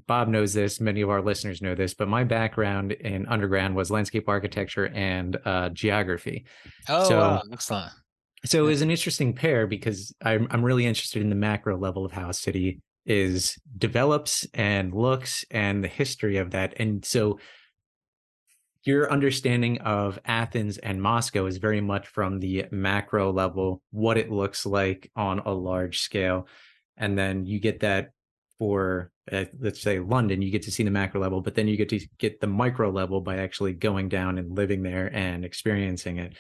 [0.07, 3.91] Bob knows this, many of our listeners know this, but my background in undergrad was
[3.91, 6.45] landscape architecture and uh, geography.
[6.89, 7.43] Oh, So- wow.
[7.53, 7.93] Excellent.
[8.45, 12.05] So it was an interesting pair because I'm I'm really interested in the macro level
[12.05, 16.75] of how a city is develops and looks and the history of that.
[16.79, 17.41] And so
[18.85, 24.31] your understanding of Athens and Moscow is very much from the macro level, what it
[24.31, 26.47] looks like on a large scale.
[26.97, 28.11] And then you get that
[28.59, 31.77] for uh, let's say London, you get to see the macro level, but then you
[31.77, 36.19] get to get the micro level by actually going down and living there and experiencing
[36.19, 36.35] it.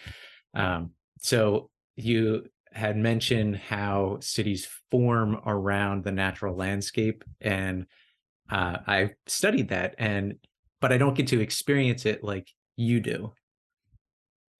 [0.54, 7.86] Um, so you had mentioned how cities form around the natural landscape and
[8.50, 10.36] uh, I've studied that, and
[10.80, 13.32] but I don't get to experience it like you do.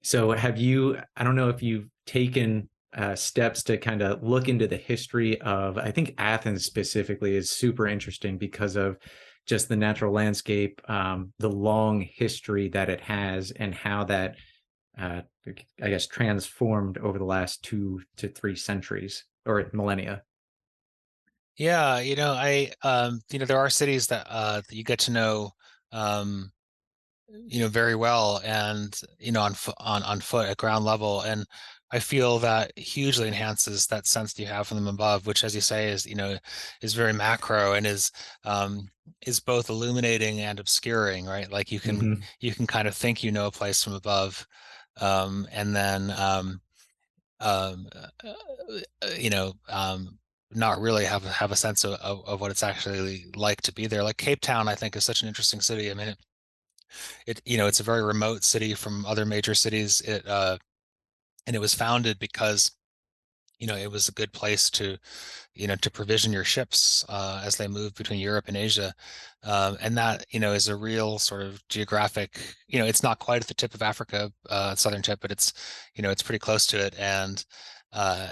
[0.02, 0.98] So, have you?
[1.16, 5.40] I don't know if you've taken uh, steps to kind of look into the history
[5.40, 5.78] of.
[5.78, 8.98] I think Athens specifically is super interesting because of
[9.46, 14.36] just the natural landscape, um, the long history that it has, and how that,
[14.98, 15.22] uh,
[15.82, 20.22] I guess, transformed over the last two to three centuries or millennia.
[21.56, 25.00] Yeah, you know, I um, you know, there are cities that uh that you get
[25.00, 25.50] to know
[25.92, 26.52] um,
[27.46, 31.20] you know, very well and you know, on on on foot at ground level.
[31.22, 31.44] And
[31.90, 35.54] I feel that hugely enhances that sense that you have from them above, which as
[35.54, 36.38] you say is, you know,
[36.82, 38.10] is very macro and is
[38.44, 38.88] um
[39.26, 41.50] is both illuminating and obscuring, right?
[41.50, 42.22] Like you can Mhm.
[42.40, 44.46] you can kind of think you know a place from above.
[45.00, 46.60] Um, and then um
[47.40, 48.32] um, uh,
[49.02, 50.18] uh, you know, um,
[50.52, 53.86] not really have have a sense of, of, of what it's actually like to be
[53.86, 54.02] there.
[54.02, 55.90] Like Cape Town, I think is such an interesting city.
[55.90, 56.18] I mean, it,
[57.26, 60.00] it you know, it's a very remote city from other major cities.
[60.02, 60.58] It uh,
[61.48, 62.70] and it was founded because
[63.58, 64.98] you know it was a good place to
[65.54, 68.94] you know to provision your ships uh, as they move between Europe and Asia,
[69.44, 72.38] um, and that you know is a real sort of geographic.
[72.68, 75.54] You know, it's not quite at the tip of Africa, uh, southern tip, but it's
[75.94, 77.44] you know it's pretty close to it, and
[77.94, 78.30] uh,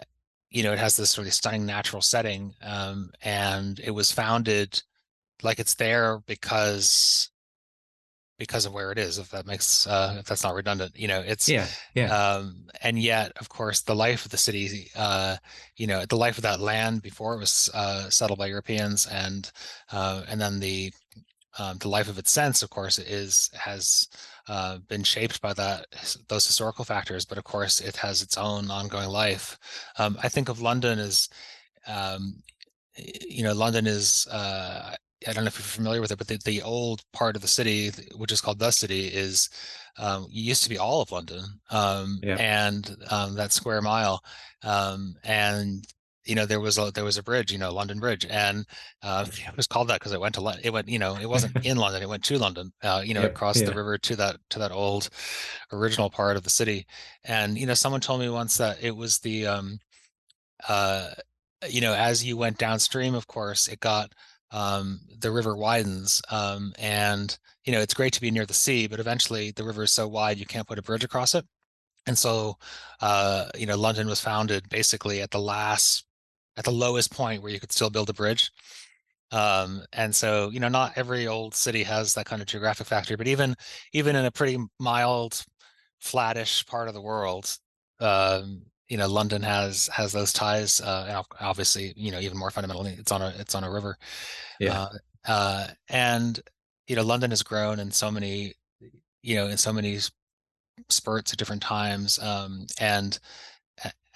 [0.51, 4.83] you know it has this really stunning natural setting, um, and it was founded
[5.43, 7.31] like it's there because
[8.39, 11.21] because of where it is if that makes uh if that's not redundant you know
[11.21, 15.37] it's Yeah, yeah, um and yet of course the life of the city uh
[15.77, 19.51] you know the life of that land before it was uh settled by europeans and
[19.93, 20.93] uh and then the
[21.59, 24.09] um, the life of its sense of course is has
[24.49, 25.87] uh, been shaped by that
[26.29, 29.59] those historical factors but of course it has its own ongoing life.
[29.99, 31.29] Um, i think of london as
[31.87, 32.43] um,
[32.97, 34.95] you know london is uh,
[35.27, 37.49] I don't know if you're familiar with it, but the, the old part of the
[37.49, 39.49] city, which is called the city, is
[39.99, 42.37] um, used to be all of London, um, Yeah.
[42.39, 44.23] and um, that square mile,
[44.63, 45.87] um, and
[46.27, 48.67] you know there was a there was a bridge, you know, London Bridge, and
[49.03, 51.29] uh, it was called that because it went to Lon- it went, you know, it
[51.29, 53.71] wasn't in London, it went to London, uh, you know, Yep, across yeah.
[53.71, 55.09] the river to that to that old
[55.73, 56.87] original part of the city,
[57.25, 59.79] and you know, someone told me once that it was the um,
[60.69, 61.11] uh,
[61.69, 64.13] you know, as you went downstream, of course, it got
[64.57, 68.87] um, the river widens, um, and you know, it's great to be near the sea,
[68.87, 71.45] but eventually the river is so wide you can't put a bridge across it.
[72.07, 72.57] And so,
[73.03, 76.07] uh, you know, London was founded basically at the last,
[76.57, 78.51] at the lowest point where you could still build a bridge.
[79.31, 83.17] Um, and so, you know, not every old city has that kind of geographic factor,
[83.17, 83.57] but even
[83.93, 85.45] even in a pretty mild,
[86.01, 87.59] flattish part of the world,
[88.01, 90.81] um, you know, London has has those ties.
[90.81, 93.97] Uh, obviously, you know, even more fundamentally, it's on a it's on a river.
[94.61, 94.83] Yeah.
[94.83, 94.89] Uh,
[95.27, 96.41] uh, and
[96.87, 98.55] you know, London has grown in so many,
[99.23, 99.99] you know, in so many
[100.89, 102.19] spurts at different times.
[102.21, 103.19] Um, and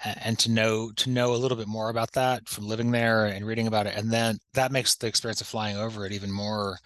[0.03, 3.45] and to know to know a little bit more about that from living there and
[3.45, 6.77] reading about it, and then that makes the experience of flying over it even more,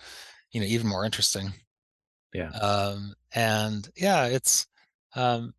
[0.51, 1.53] you know, even more interesting.
[2.33, 2.49] Yeah.
[2.49, 4.67] Um, and yeah, it's
[5.15, 5.53] um,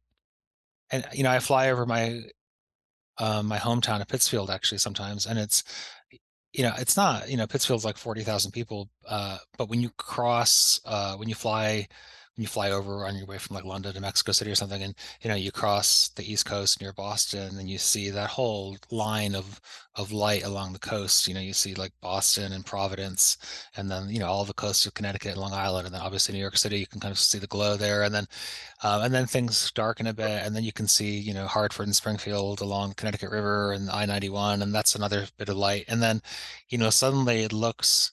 [0.90, 2.22] and you know, I fly over my
[3.18, 5.64] uh, my hometown of Pittsfield actually sometimes, and it's
[6.52, 9.90] you know it's not you know Pittsfield's like forty thousand people, uh, but when you
[9.96, 11.88] cross uh, when you fly
[12.36, 14.94] you fly over on your way from like London to Mexico City or something, and
[15.22, 19.34] you know you cross the East Coast near Boston, and you see that whole line
[19.34, 19.60] of
[19.94, 21.26] of light along the coast.
[21.26, 23.38] You know you see like Boston and Providence,
[23.76, 26.34] and then you know all the coasts of Connecticut and Long Island, and then obviously
[26.34, 26.78] New York City.
[26.78, 28.26] You can kind of see the glow there, and then
[28.82, 31.86] um, and then things darken a bit, and then you can see, you know, Hartford
[31.86, 35.86] and Springfield along Connecticut River and I-91, and that's another bit of light.
[35.88, 36.20] And then,
[36.68, 38.12] you know, suddenly it looks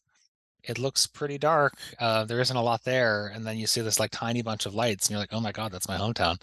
[0.63, 1.73] it looks pretty dark.
[1.99, 4.75] Uh, there isn't a lot there, and then you see this like tiny bunch of
[4.75, 6.37] lights, and you're like, oh my God, that's my hometown.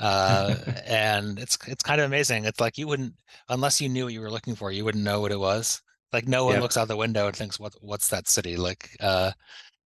[0.00, 2.44] Uh, and it's it's kind of amazing.
[2.44, 3.14] It's like you wouldn't
[3.48, 5.82] unless you knew what you were looking for, you wouldn't know what it was.
[6.12, 6.60] Like no one Yep.
[6.60, 8.56] looks out the window and thinks, what what's that city?
[8.56, 9.32] Like uh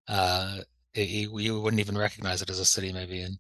[0.08, 0.58] uh
[0.94, 3.38] it- you you wouldn't even recognize it as a city maybe and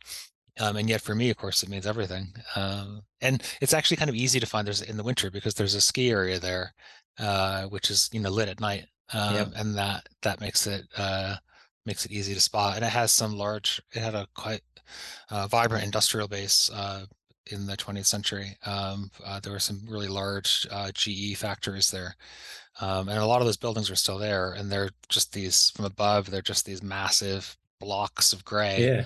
[0.60, 2.34] um, and yet for me, of course, it means everything.
[2.56, 5.74] Um, and it's actually kind of easy to find there's in the winter because there's
[5.74, 6.74] a ski area there,
[7.18, 9.48] uh, which is you know lit at night, um, Yep.
[9.56, 11.36] and that that makes it uh,
[11.86, 12.76] makes it easy to spot.
[12.76, 13.80] And it has some large.
[13.94, 14.62] It had a quite
[15.30, 17.04] uh, vibrant industrial base uh,
[17.50, 18.56] in the 20th century.
[18.66, 22.14] Um, uh, there were some really large uh, GE factories there,
[22.80, 24.52] um, and a lot of those buildings are still there.
[24.52, 26.30] And they're just these from above.
[26.30, 29.04] They're just these massive blocks of gray Yeah.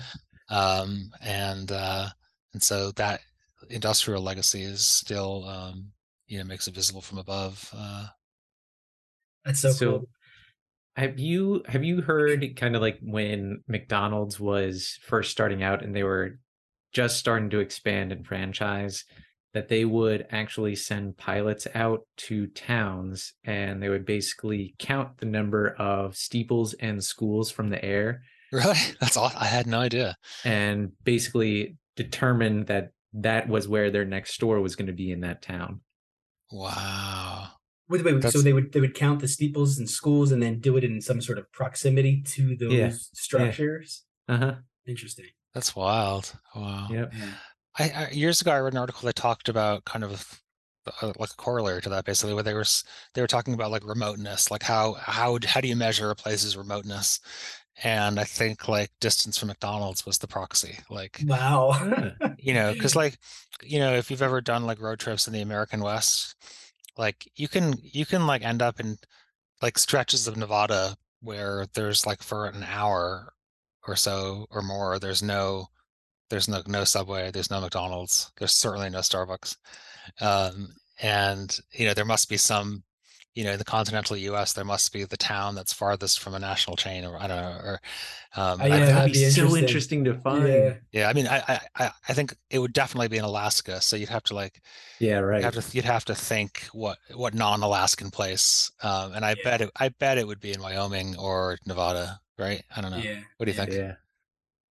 [0.49, 2.09] um, and uh,
[2.53, 3.21] and so that
[3.69, 5.91] industrial legacy is still um,
[6.27, 7.73] you know makes it visible from above.
[9.45, 10.09] That's so, So- cool.
[10.95, 15.95] Have you have you heard kind of like when McDonald's was first starting out and
[15.95, 16.37] they were
[16.93, 19.03] just starting to expand and franchise
[19.55, 25.25] that they would actually send pilots out to towns and they would basically count the
[25.25, 28.77] number of steeples and schools from the air Really?
[28.99, 29.31] That's all.
[29.35, 30.15] I had no idea.
[30.45, 35.21] and basically determine that that was where their next store was going to be in
[35.21, 35.81] that town.
[36.51, 37.47] Wow.
[37.93, 38.31] Wait, wait, wait.
[38.31, 40.99] So they would they would count the steeples and schools and then do it in
[40.99, 44.03] some sort of proximity to those Yeah, structures.
[44.27, 44.55] Uh-huh.
[44.87, 45.27] Interesting.
[45.53, 46.33] That's wild.
[46.55, 46.87] Wow.
[46.89, 47.13] Yep.
[47.15, 47.25] Yeah.
[47.77, 50.41] I, I years ago I read an article that talked about kind of
[51.03, 52.65] uh, like a corollary to that basically where they were
[53.13, 56.57] they were talking about like remoteness like how how how do you measure a place's
[56.57, 57.19] remoteness
[57.83, 62.15] and I think like distance from McDonald's was the proxy like Wow.
[62.39, 63.19] You know because like
[63.61, 66.35] you know if you've ever done like road trips in the American West
[66.97, 68.97] like you can you can like end up in
[69.61, 73.33] like stretches of Nevada where there's like for an hour
[73.87, 75.67] or so or more there's no
[76.29, 79.57] there's no no subway there's no mcdonald's there's certainly no starbucks.
[80.21, 80.69] Um
[81.01, 82.83] and you know there must be some
[83.35, 86.39] you know in the continental us there must be the town that's farthest from a
[86.39, 87.79] national chain or i don't know Or
[88.35, 89.63] um, oh, yeah, that'd, that'd be, be so interesting.
[89.63, 90.47] interesting to find.
[90.47, 90.55] yeah.
[90.55, 93.81] Yeah, yeah i mean I, I i i think it would definitely be in alaska
[93.81, 94.61] so you'd have to like
[94.99, 95.43] yeah, right.
[95.43, 99.43] you'd have to you'd have to think what what non-alaskan place um and i Yeah.
[99.43, 102.97] bet it i bet it would be in wyoming or nevada right i don't know
[102.97, 103.19] Yeah.
[103.37, 103.65] what do you yeah.
[103.65, 103.93] think yeah.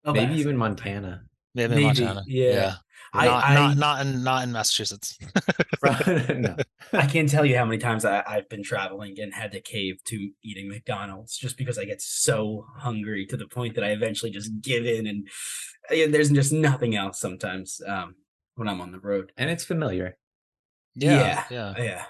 [0.06, 0.28] Alaska.
[0.28, 1.24] Maybe even Montana.
[1.56, 2.76] maybe, Maybe, montana yeah.
[3.14, 5.18] I- not I- not not in not in massachusetts
[5.84, 6.56] no.
[6.94, 10.04] I can't tell you how many times I, I've been traveling and had to cave
[10.06, 14.32] to eating McDonald's just because I get so hungry to the point that I eventually
[14.32, 15.28] just give in and
[15.92, 18.16] yeah, there's just nothing else sometimes um,
[18.56, 19.32] when I'm on the road.
[19.38, 20.18] And it's familiar.
[20.96, 21.74] yeah Yeah.
[21.78, 22.06] yeah Yeah.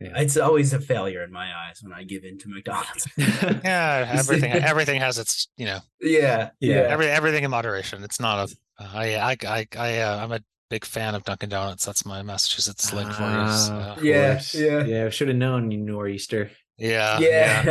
[0.00, 0.12] Yeah.
[0.20, 3.08] It's always a failure in my eyes when I give in to McDonald's.
[3.64, 6.50] Yeah, everything everything has its you know yeah.
[6.60, 6.86] Yeah.
[6.88, 8.02] every everything in moderation.
[8.04, 11.48] It's not a uh, I I I I uh, I'm a big fan of Dunkin'
[11.48, 11.86] Donuts.
[11.86, 13.28] That's my Massachusetts link for you.
[13.28, 14.84] Ah, so- Yeah, yeah.
[14.84, 16.50] Yeah, should have known you nor'easter.
[16.76, 17.64] yeah, yeah.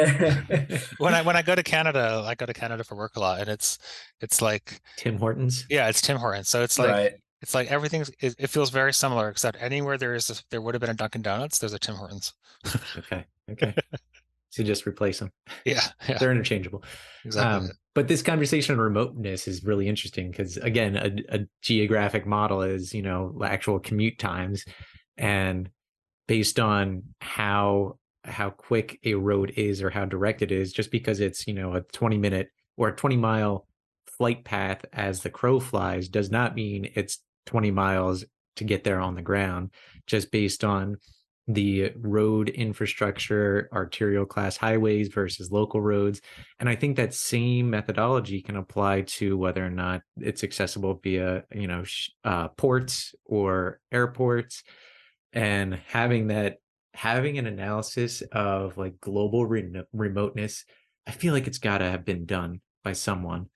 [0.49, 0.79] Yeah.
[0.97, 3.39] When I when I go to Canada, I go to Canada for work a lot,
[3.41, 3.77] and it's
[4.21, 5.65] it's like Tim Hortons.
[5.69, 6.49] yeah, it's Tim Hortons.
[6.49, 7.13] So it's like right.
[7.41, 10.73] It's like everything's it, it feels very similar, except anywhere there is a, there would
[10.73, 12.33] have been a Dunkin' Donuts, there's a Tim Hortons.
[12.97, 13.25] Okay.
[13.51, 13.75] Okay.
[14.49, 15.31] so just replace them.
[15.65, 16.83] Yeah, yeah, They're interchangeable.
[17.23, 17.69] exactly.
[17.69, 22.61] Um, but this conversation on remoteness is really interesting because again, a, a geographic model
[22.61, 24.65] is you know actual commute times,
[25.17, 25.69] and
[26.27, 31.19] based on how how quick a road is or how direct it is, just because
[31.19, 33.67] it's you know a twenty minute or a twenty mile
[34.17, 38.25] flight path as the crow flies does not mean it's twenty miles
[38.57, 39.71] to get there on the ground.
[40.07, 40.97] Just based on
[41.47, 46.19] the road infrastructure, arterial class highways versus local roads.
[46.59, 51.43] And I think that same methodology can apply to whether or not it's accessible via,
[51.53, 51.83] you know,
[52.23, 54.63] uh, ports or airports.
[55.33, 56.57] And having that,
[56.95, 60.65] having an analysis of like global re- remoteness,
[61.05, 63.49] I feel like it's got to have been done by someone,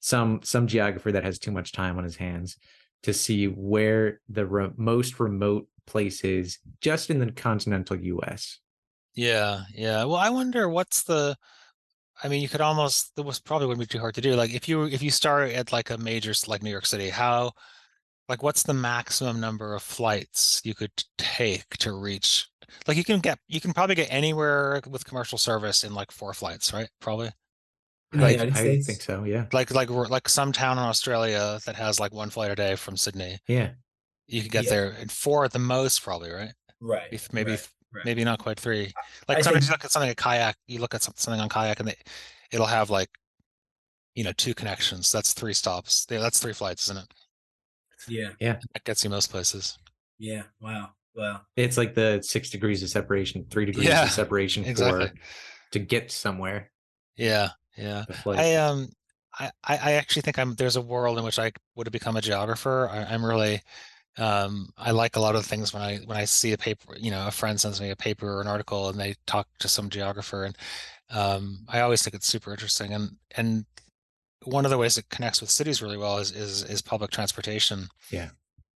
[0.00, 2.56] some some geographer that has too much time on his hands
[3.04, 8.58] to see where the re- most remote place is just in the continental U.S.
[9.14, 10.04] Yeah, yeah.
[10.04, 11.36] Well, I wonder what's the.
[12.22, 13.14] I mean, you could almost.
[13.16, 14.34] That was probably wouldn't be too hard to do.
[14.34, 17.52] Like if you if you start at like a major like New York City, how,
[18.28, 22.48] like, what's the maximum number of flights you could take to reach?
[22.86, 26.32] Like you can get you can probably get anywhere with commercial service in like four
[26.32, 26.88] flights, right?
[27.00, 27.30] Probably.
[28.14, 28.86] In the I, United I States?
[28.86, 29.24] think so.
[29.24, 29.46] Yeah.
[29.52, 32.96] Like like like some town in Australia that has like one flight a day from
[32.96, 33.38] Sydney.
[33.48, 33.70] Yeah.
[34.26, 34.70] You could get Yeah.
[34.70, 36.52] there in four at the most, probably, right?
[36.80, 37.08] Right.
[37.12, 38.04] If maybe right, right.
[38.04, 38.86] maybe not quite three.
[39.28, 41.48] I Like sometimes think- you look at something like kayak, you look at something on
[41.48, 41.96] kayak and they,
[42.50, 43.10] it'll have like,
[44.14, 45.10] you know, two connections.
[45.12, 46.06] That's three stops.
[46.10, 47.12] Yeah, that's three flights, isn't it?
[48.08, 48.30] Yeah.
[48.40, 48.58] Yeah.
[48.74, 49.76] That gets you most places.
[50.18, 50.42] Yeah.
[50.60, 50.90] Wow.
[51.16, 51.42] Wow.
[51.56, 55.08] It's like the six degrees of separation, three degrees Yeah, of separation exactly.
[55.08, 55.14] for
[55.72, 56.70] to get somewhere.
[57.16, 58.04] Yeah, yeah.
[58.08, 58.30] The.
[58.30, 58.88] I um,
[59.38, 62.20] I I actually think I'm there's a world in which I would have become a
[62.20, 62.88] geographer.
[62.90, 63.62] I, I'm really
[64.16, 67.10] um I like a lot of things when I when I see a paper, you
[67.10, 69.90] know, a friend sends me a paper or an article and they talk to some
[69.90, 70.56] geographer and
[71.10, 73.66] um I always think it's super interesting and and
[74.44, 77.88] one of the ways it connects with cities really well is is is public transportation.
[78.10, 78.30] Yeah.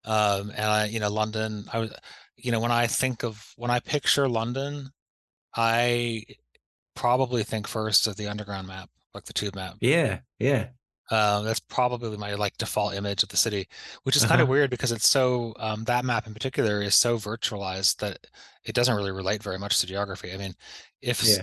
[0.05, 1.93] Um and I you know London I was
[2.37, 4.91] you know when I think of when I picture London
[5.55, 6.25] I
[6.95, 9.75] probably think first of the underground map, like the tube map.
[9.81, 10.21] yeah.
[10.39, 10.69] Yeah.
[11.09, 13.69] Um, that's probably my like default image of the city,
[14.03, 14.53] which is kind of Uh-huh.
[14.53, 18.27] weird because it's so um, that map in particular is so virtualized that
[18.65, 20.33] it doesn't really relate very much to geography.
[20.33, 20.55] I mean,
[21.03, 21.43] if Yeah.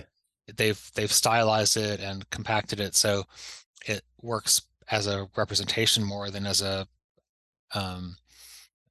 [0.54, 3.24] they've they've stylized it and compacted it so
[3.86, 4.60] it works
[4.90, 6.86] as a representation more than as a
[7.74, 8.16] um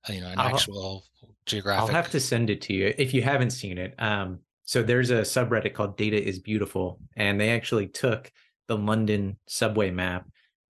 [0.10, 1.06] you know an I'll- actual
[1.46, 3.94] geographic I'll have to send it to you if you haven't seen it.
[4.00, 8.32] Um, so there's a subreddit called Data is Beautiful, and they actually took
[8.68, 10.28] the London subway map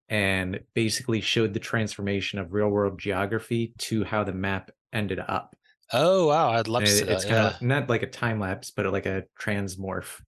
[0.09, 5.55] and basically showed the transformation of real world geography to how the map ended up.
[5.93, 7.49] oh wow i'd love And to see it- that it's kind yeah.
[7.57, 10.21] of not like a time lapse, but like a transmorph.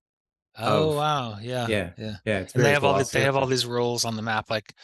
[0.58, 2.90] oh of- wow yeah yeah, yeah Yeah, it's and they have cool.
[2.90, 4.74] all these, they have all these rules on the map like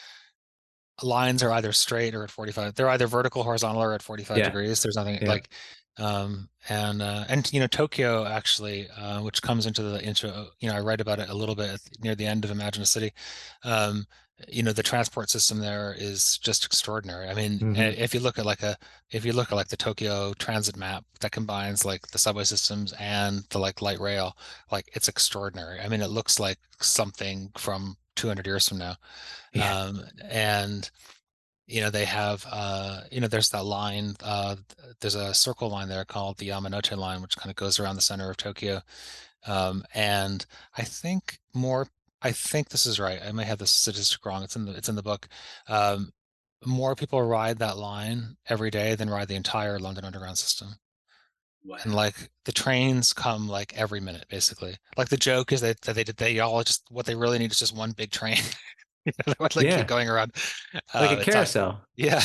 [1.02, 4.44] lines are either straight or at 45 they're either vertical horizontal or at 45 Yeah.
[4.46, 5.28] degrees there's nothing Yeah.
[5.28, 5.48] like
[5.98, 10.68] um and uh and you know tokyo actually uh which comes into the intro you
[10.68, 13.12] know i write about it a little bit near the end of imagine a city
[13.64, 14.06] um
[14.46, 17.76] you know the transport system there is just extraordinary i mean Mhm.
[17.78, 18.76] eh, if you look at like a
[19.10, 22.92] if you look at like the tokyo transit map that combines like the subway systems
[23.00, 24.36] and the like light rail
[24.70, 28.96] like it's extraordinary i mean it looks like something from 200 years from now
[29.52, 29.76] Yeah.
[29.76, 30.88] um and
[31.68, 34.56] you know they have uh you know there's that line uh
[35.00, 38.02] there's a circle line there called the Yamanote line which kind of goes around the
[38.02, 38.80] center of Tokyo.
[39.46, 40.44] Um and
[40.76, 41.86] I think more
[42.22, 44.88] I think this is right I may have the statistic wrong it's in the it's
[44.88, 45.28] in the book.
[45.68, 46.10] Um
[46.66, 50.74] more people ride that line every day than ride the entire London Underground system.
[51.64, 51.76] Wow.
[51.82, 54.76] and like the trains come like every minute basically.
[54.96, 57.50] Like the joke is that, that they did they all just what they really need
[57.50, 58.38] is just one big train
[59.04, 59.78] you know, that would like Yeah.
[59.78, 60.32] keep going around
[60.74, 61.82] like Uh, a it's not- carousel.
[61.96, 62.22] yeah,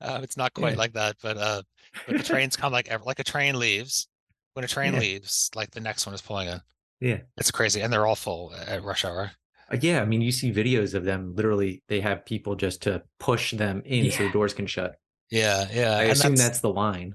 [0.00, 0.78] uh, it's not quite Yeah.
[0.78, 1.62] like that, but uh,
[2.06, 4.06] but the trains come like ev- like a train leaves.
[4.54, 5.00] When a train Yeah.
[5.00, 6.60] leaves, like the next one is pulling in.
[7.00, 7.18] Yeah.
[7.36, 9.30] It's crazy, and they're all full at rush hour.
[9.72, 11.34] Uh, Yeah, I mean, you see videos of them.
[11.36, 14.96] Literally, they have people just to push them in so the doors can shut.
[15.30, 15.96] Yeah, yeah.
[15.96, 17.14] I and assume that's, the line.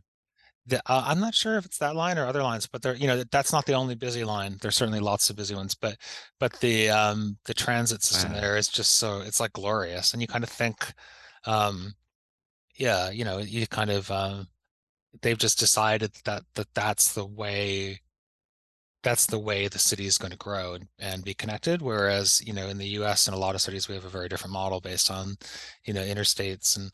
[0.67, 3.07] The, uh, I'm not sure if it's that line or other lines, but they're you
[3.07, 4.57] know that's not the only busy line.
[4.61, 5.97] There's certainly lots of busy ones, but
[6.39, 8.39] but the um the transit system Wow.
[8.41, 10.93] there is just so it's like glorious, and you kind of think,
[11.45, 11.93] um,
[12.77, 14.47] yeah, you know, you kind of um,
[15.21, 18.01] they've just decided that that that's the way
[19.03, 22.53] that's the way the city is going to grow and, and be connected whereas you
[22.53, 24.81] know in the us and a lot of cities we have a very different model
[24.81, 25.35] based on
[25.85, 26.91] you know interstates and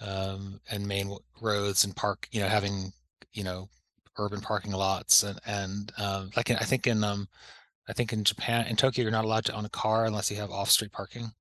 [0.00, 2.92] um and main roads and park you know having
[3.32, 3.68] you know
[4.18, 7.26] urban parking lots and and um like in, i think in um
[7.88, 10.36] i think in japan in tokyo you're not allowed to own a car unless you
[10.36, 11.32] have off-street parking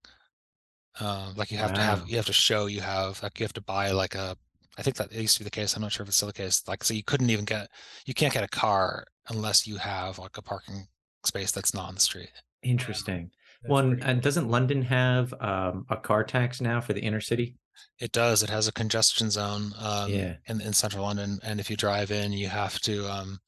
[1.00, 3.54] um like you have to have you have to show you have like you have
[3.54, 4.38] to buy like a
[4.78, 5.76] I think that used to be the case.
[5.76, 6.64] I'm not sure if it's still the case.
[6.68, 7.70] Like, so you couldn't even get,
[8.06, 10.88] you can't get a car unless you have like a parking
[11.26, 12.32] space that's not on the street.
[12.64, 13.32] Interesting.
[13.62, 14.22] That's One, and cool.
[14.22, 17.58] doesn't London have um, a car tax now for the inner city?
[18.00, 18.42] It does.
[18.44, 20.36] It has a congestion zone um, Yeah.
[20.48, 23.40] in in central London, and if you drive in, you have to, um,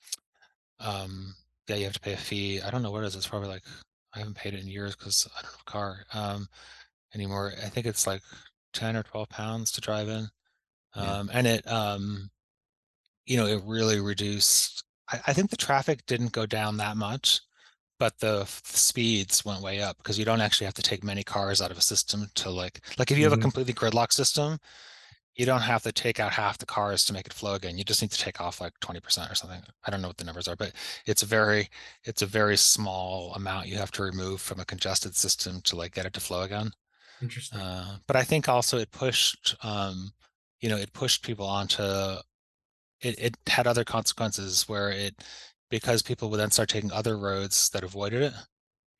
[0.79, 1.35] um,
[1.67, 2.61] yeah, you have to pay a fee.
[2.61, 3.15] I don't know what it is.
[3.15, 3.63] It's probably like
[4.13, 6.47] I haven't paid it in years because I don't have a car um,
[7.15, 7.53] anymore.
[7.63, 8.21] I think it's like
[8.73, 10.27] ten or twelve pounds to drive in,
[10.95, 11.01] Yeah.
[11.17, 12.29] um, and it, um,
[13.25, 14.83] you know, it really reduced.
[15.11, 17.41] I, I think the traffic didn't go down that much,
[18.03, 21.61] but the, speeds went way up because you don't actually have to take many cars
[21.61, 23.33] out of a system to like like if you have Mhm.
[23.33, 24.59] a completely gridlock system,
[25.35, 27.77] you don't have to take out half the cars to make it flow again.
[27.77, 29.63] You just need to take off like 20% or something.
[29.85, 30.73] I don't know what the numbers are, but
[31.05, 31.69] it's a very
[32.03, 35.93] it's a very small amount you have to remove from a congested system to like
[35.93, 36.71] get it to flow again.
[37.21, 37.59] Interesting.
[37.59, 40.13] Uh, but I think also it pushed, um,
[40.61, 41.83] you know, it pushed people onto.
[43.01, 45.23] It it had other consequences where it
[45.73, 48.33] because people would then start taking other roads that avoided it,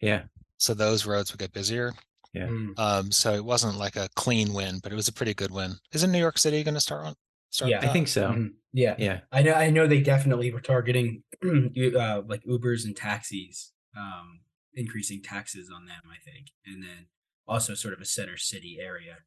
[0.02, 0.24] Yeah.
[0.58, 1.94] so those roads would get busier.
[2.34, 2.48] yeah.
[2.48, 2.80] Mm.
[2.80, 5.76] Um, so it wasn't like a clean win, but it was a pretty good win.
[5.94, 7.14] Isn't New York City going to start on?
[7.52, 7.82] Start Yeah.
[7.82, 8.30] I think so.
[8.32, 8.54] Mhm.
[8.72, 8.96] Yeah.
[8.98, 9.20] Yeah.
[9.32, 9.54] I know.
[9.54, 14.40] I know they definitely were targeting uh, like Ubers and taxis, um,
[14.74, 16.02] increasing taxes on them.
[16.12, 17.06] I think, and then
[17.48, 19.18] also sort of a center city area,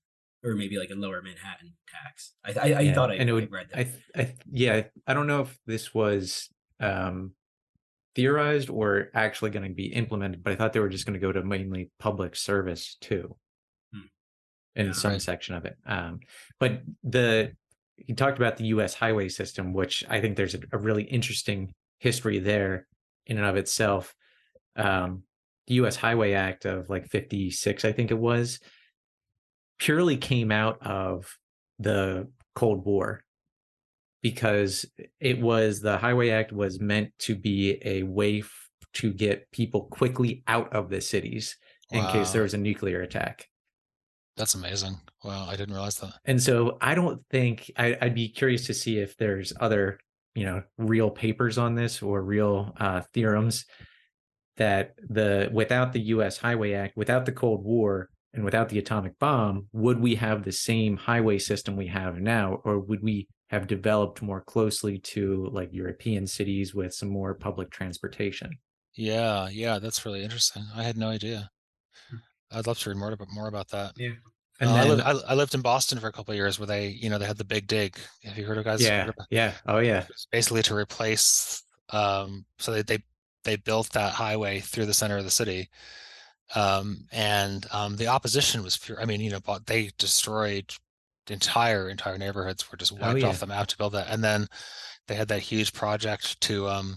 [0.42, 2.32] or maybe like a lower Manhattan tax.
[2.44, 2.94] I I, I yeah.
[2.94, 3.78] thought I, and it I would, read that.
[4.16, 6.48] I, I, yeah, I don't know if this was
[6.80, 7.35] um,
[8.16, 11.24] theorized or actually going to be implemented, but I thought they were just going to
[11.24, 13.36] go to mainly public service too,
[13.92, 14.00] Hmm.
[14.74, 14.92] in Yeah.
[14.92, 15.22] some Right.
[15.22, 15.76] section of it.
[15.86, 16.20] Um,
[16.58, 17.52] but the
[17.98, 18.92] he talked about the U.S.
[18.94, 22.86] highway system, which I think there's a, a really interesting history there
[23.26, 24.14] in and of itself.
[24.76, 25.22] Um,
[25.66, 25.96] the U.S.
[25.96, 28.60] Highway Act of like '56, I think it was,
[29.78, 31.38] purely came out of
[31.78, 33.22] the Cold War
[34.30, 34.84] because
[35.20, 39.82] it was the Highway Act was meant to be a way f- to get people
[39.84, 41.56] quickly out of the cities
[41.92, 43.46] in case there was a nuclear attack.
[44.36, 44.96] That's amazing.
[45.22, 46.14] Wow, I didn't realize that.
[46.24, 50.00] And so I don't think I, I'd be curious to see if there's other,
[50.34, 53.64] you know, real papers on this or real uh, theorems.
[54.56, 59.18] that the without the US Highway Act, without the Cold War, and without the atomic
[59.18, 63.66] bomb, would we have the same highway system we have now, or would we have
[63.66, 68.58] developed more closely to like European cities with some more public transportation?
[68.94, 70.64] Yeah, yeah, that's really interesting.
[70.74, 71.50] I had no idea.
[72.52, 73.92] I'd love to read more about more about that.
[73.96, 74.10] Yeah.
[74.10, 74.12] Uh,
[74.60, 76.88] And I, lived, I, I lived in Boston for a couple of years where they,
[76.88, 77.98] you know, they had the big dig.
[78.24, 78.82] Have you heard of guys?
[78.82, 82.98] yeah, yeah, oh yeah, basically to replace um so they they
[83.44, 85.70] they built that highway through the center of the city
[86.54, 90.72] um and um the opposition was pure i mean you know but they destroyed
[91.28, 93.26] entire entire neighborhoods were just wiped yeah.
[93.26, 94.46] off the map to build that and then
[95.08, 96.96] they had that huge project to um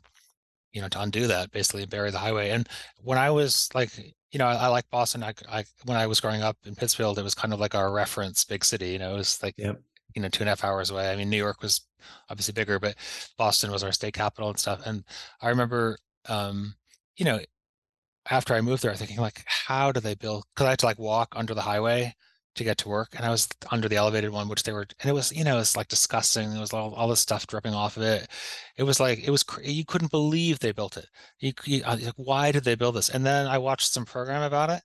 [0.71, 2.69] you know to undo that basically bury the highway and
[3.01, 3.89] when i was like
[4.31, 7.17] you know i, I like boston I, I when i was growing up in pittsfield
[7.17, 9.81] it was kind of like our reference big city you know it was like Yep.
[10.15, 11.81] you know two and a half hours away i mean new york was
[12.29, 12.95] obviously bigger but
[13.37, 15.03] boston was our state capital and stuff and
[15.41, 15.97] i remember
[16.27, 16.75] um
[17.17, 17.39] you know
[18.29, 20.79] after i moved there I was thinking like how do they build because i had
[20.79, 22.15] to like walk under the highway
[22.55, 25.09] to get to work and i was under the elevated one which they were and
[25.09, 27.97] it was you know it's like disgusting there was all, all this stuff dripping off
[27.97, 28.27] of it.
[28.77, 31.07] It was like it was you couldn't believe they built it.
[31.39, 33.09] You, you like why did they build this?
[33.09, 34.81] And then i watched some program about it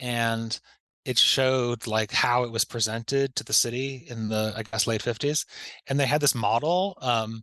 [0.00, 0.58] and
[1.04, 5.02] it showed like how it was presented to the city in the i guess late
[5.02, 5.46] 50s
[5.88, 7.42] and they had this model um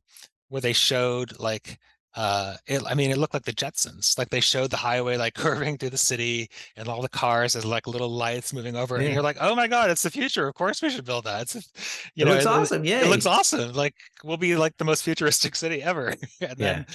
[0.50, 1.80] where they showed like
[2.16, 5.34] uh it, i mean it looked like the jetsons like they showed the highway like
[5.46, 9.06] curving through the city and all the cars as like little lights moving over and
[9.06, 9.14] Yeah.
[9.14, 11.56] you're like oh my god it's the future of course we should build that it's
[12.16, 12.86] you it know looks awesome.
[12.86, 16.56] Yeah, it looks awesome like we'll be like the most futuristic city ever and Yeah.
[16.56, 16.86] then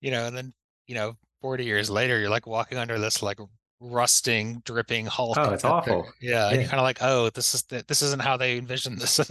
[0.00, 0.52] you know and then
[0.86, 3.38] you know 40 years later you're like walking under this like
[3.80, 6.06] rusting dripping hulk Oh, it's awful.
[6.20, 6.60] yeah, Yeah.
[6.60, 9.18] you're kind of like oh this is the, this isn't how they envisioned this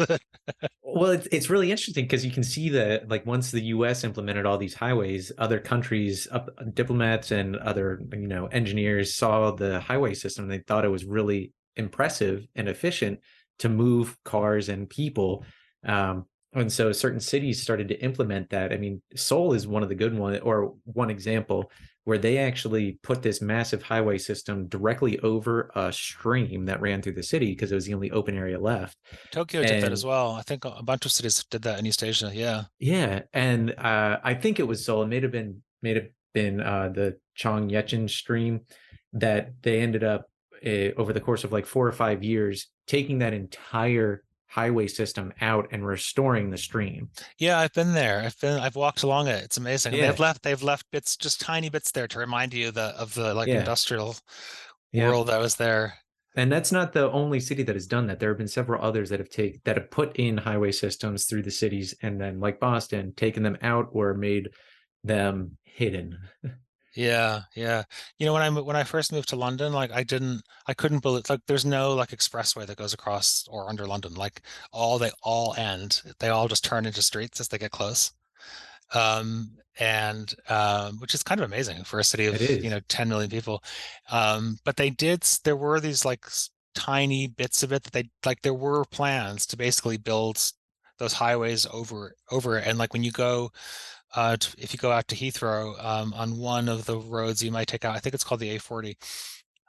[0.81, 4.03] Well, it's it's really interesting because you can see that like once the U.S.
[4.03, 9.79] implemented all these highways, other countries, up, diplomats and other you know engineers saw the
[9.79, 10.47] highway system.
[10.47, 13.19] They thought it was really impressive and efficient
[13.59, 15.45] to move cars and people.
[15.85, 18.73] Um, and so certain cities started to implement that.
[18.73, 21.71] I mean, Seoul is one of the good one or one example
[22.05, 27.13] where they actually put this massive highway system directly over a stream that ran through
[27.13, 28.97] the city because it was the only open area left.
[29.31, 32.03] tokyo did that as well i think a bunch of cities did that in east
[32.03, 35.03] asia yeah Yeah, and uh, I think it was Seoul.
[35.03, 38.61] It may have been may have been uh, the Cheonggyecheon stream
[39.13, 40.25] that they ended up
[40.65, 45.31] uh, over the course of like four or five years taking that entire highway system
[45.41, 47.09] out and restoring the stream.
[47.37, 50.07] yeah i've been there i've been i've walked along it it's amazing Yeah.
[50.09, 53.33] they've left they've left bits just tiny bits there to remind you the of the
[53.33, 53.59] like Yeah.
[53.59, 54.15] industrial
[54.91, 55.07] Yeah.
[55.09, 55.93] world that was there
[56.35, 58.19] And that's not the only city that has done that.
[58.19, 61.41] There have been several others that have taken that have put in highway systems through
[61.43, 64.49] the cities, and then like Boston, taken them out or made
[65.03, 66.17] them hidden.
[66.95, 67.83] Yeah, yeah.
[68.17, 70.73] You know, when I mo- when I first moved to London, like I didn't, I
[70.73, 74.15] couldn't believe like there's no like expressway that goes across or under London.
[74.15, 78.11] Like all they all end, they all just turn into streets as they get close.
[78.93, 83.09] Um, and um, which is kind of amazing for a city of you know 10
[83.09, 83.63] million people.
[84.11, 86.25] Um, but they did, there were these like
[86.75, 90.39] tiny bits of it that they like there were plans to basically build
[90.97, 92.67] those highways over over it.
[92.67, 93.51] And like when you go
[94.15, 97.67] uh, if you go out to Heathrow, um, on one of the roads you might
[97.67, 98.95] take out, I think it's called the A40.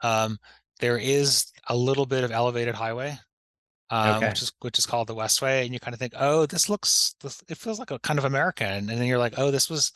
[0.03, 0.37] Um,
[0.79, 3.17] there is a little bit of elevated highway,
[3.89, 4.27] um, Okay.
[4.27, 7.15] which is which is called the Westway, and you kind of think, oh, this looks,
[7.21, 9.91] this, it feels like a kind of American, and then you're like, oh, this was,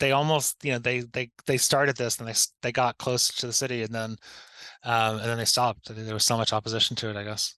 [0.00, 3.46] they almost, you know, they they they started this and they they got close to
[3.46, 4.16] the city, and then
[4.84, 5.94] um, and then they stopped.
[5.94, 7.54] There was so much opposition to it, I guess.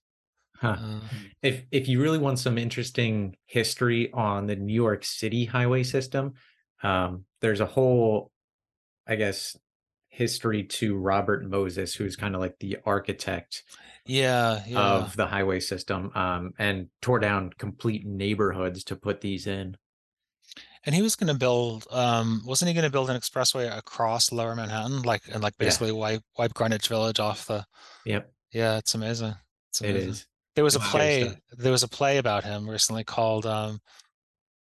[0.59, 0.75] Huh.
[0.79, 0.99] Uh,
[1.41, 6.33] if if you really want some interesting history on the New York City highway system,
[6.83, 8.31] um, there's a whole,
[9.07, 9.57] I guess,
[10.09, 13.63] history to Robert Moses, who's kind of like the architect
[14.05, 14.79] yeah, yeah.
[14.79, 19.77] of the highway system, um, and tore down complete neighborhoods to put these in.
[20.85, 24.31] And he was going to build, um, wasn't he going to build an expressway across
[24.31, 25.67] Lower Manhattan, like and like Yeah.
[25.67, 27.65] basically wipe wipe Greenwich Village off the?
[28.05, 29.35] Yep, Yeah, it's amazing.
[29.69, 30.09] It's amazing.
[30.09, 30.25] is.
[30.59, 30.89] There was a Wow.
[30.91, 31.37] play.
[31.57, 33.79] There was a play about him recently called um,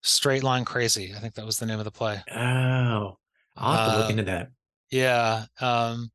[0.05, 1.13] Straight Line Crazy.
[1.13, 2.23] I think that was the name of the play.
[2.31, 3.19] Oh,
[3.57, 4.53] I'll have to look Uh, into that.
[4.93, 6.13] Yeah, um,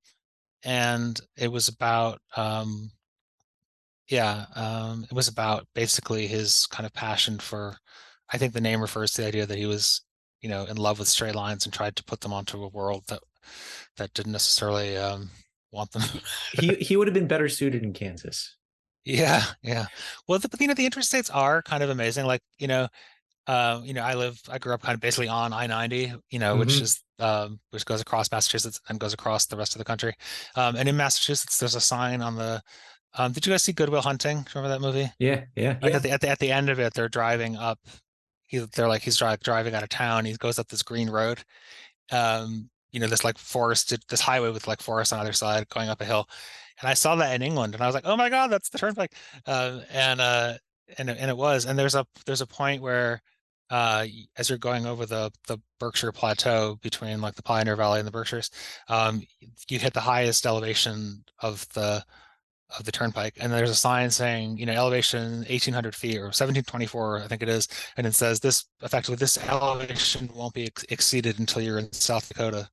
[0.64, 2.92] and it was about um,
[4.08, 7.76] yeah, um, it was about basically his kind of passion for.
[8.32, 10.00] I think the name refers to the idea that he was,
[10.40, 13.04] you know, in love with straight lines and tried to put them onto a world
[13.10, 13.20] that
[13.98, 15.30] that didn't necessarily um,
[15.74, 16.04] want them.
[16.54, 18.56] he he would have been better suited in Kansas.
[19.06, 19.88] Yeah, yeah.
[20.28, 22.26] Well, the, but you know, the interstates are kind of amazing.
[22.26, 22.88] Like, you know,
[23.48, 26.40] uh, you know, I live, I grew up kind of basically on I ninety, you
[26.40, 26.82] know, which Mhm.
[26.82, 30.14] is um, which goes across Massachusetts and goes across the rest of the country.
[30.56, 32.62] Um, and in Massachusetts, there's a sign on the.
[33.16, 34.46] Um, did you guys see Good Will Hunting?
[34.56, 35.12] Remember that movie?
[35.20, 35.78] Yeah, yeah.
[35.82, 35.98] Like Yeah.
[35.98, 37.80] at the, at the at the end of it, they're driving up.
[38.48, 40.26] He, they're like he's dri- driving out of town.
[40.26, 41.44] He goes up this green road.
[42.12, 45.90] Um, you know, this like forested, this highway with like forest on either side, going
[45.90, 46.28] up a hill.
[46.80, 48.78] And I saw that in England, and I was like, oh my god, that's the
[48.78, 49.14] turnpike.
[49.46, 50.54] Uh, and uh,
[50.98, 51.66] and and it was.
[51.66, 53.22] And there's a there's a point where,
[53.70, 54.06] uh,
[54.38, 58.12] as you're going over the the Berkshire Plateau between like the Pioneer Valley and the
[58.12, 58.50] Berkshires,
[58.90, 59.22] um,
[59.70, 62.04] you hit the highest elevation of the
[62.78, 67.20] of the turnpike and there's a sign saying you know elevation 1800 feet or 1724
[67.20, 67.68] i think it is
[67.98, 72.28] and it says this effectively this elevation won't be ex- exceeded until you're in south
[72.28, 72.68] dakota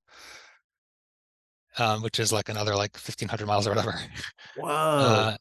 [1.81, 3.95] um, which is like another like 1500 miles or whatever
[4.57, 4.69] Whoa.
[4.69, 5.37] uh,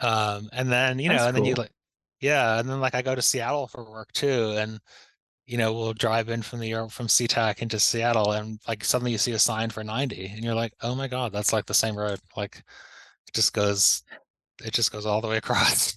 [0.00, 1.72] um, and then you know That's and then you like
[2.20, 4.80] yeah and then like i go to seattle for work too and
[5.46, 9.12] you know we'll drive in from the air from SeaTac into seattle and like suddenly
[9.12, 11.74] you see a sign for 90 and you're like oh my god that's like the
[11.74, 14.02] same road like it just goes
[14.64, 15.96] it just goes all the way across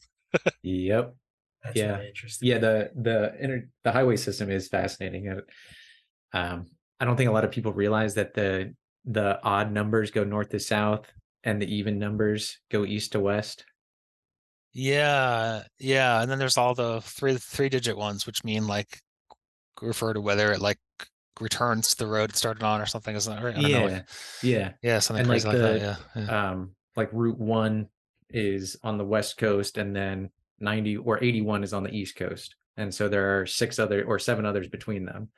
[0.63, 1.15] yep.
[1.63, 1.97] That's Yeah.
[1.97, 2.47] really interesting.
[2.47, 5.41] Yeah, the the inter, the highway system is fascinating.
[6.33, 6.67] Um,
[6.99, 8.75] I don't think a lot of people realize that the
[9.05, 11.11] the odd numbers go north to south
[11.43, 13.65] and the even numbers go east to west.
[14.73, 18.99] Yeah, yeah, and then there's all the three three digit ones, which mean like
[19.81, 20.79] refer to whether it like
[21.39, 23.57] returns to the road it started on or something, isn't that right?
[23.57, 23.87] I don't know.
[23.87, 24.01] Yeah,
[24.41, 24.71] yeah.
[24.81, 25.79] Yeah, something And, like, crazy like that.
[26.13, 26.51] the- Yeah, yeah.
[26.51, 27.87] Um, like Route One
[28.29, 30.29] is on the west coast, and then
[30.59, 34.03] ninety or eighty one is on the east coast, and so there are six other
[34.03, 35.29] or seven others between them.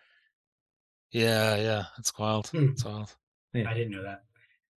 [1.12, 1.84] Yeah, yeah.
[2.00, 2.48] It's wild.
[2.48, 2.70] Hmm.
[2.72, 3.16] It's wild.
[3.66, 4.24] I didn't know that.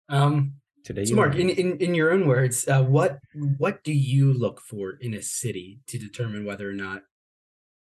[0.08, 0.54] Um,
[0.84, 3.18] Today, so Mark, in, in, in your own words, uh, what
[3.58, 7.02] what do you look for in a city to determine whether or not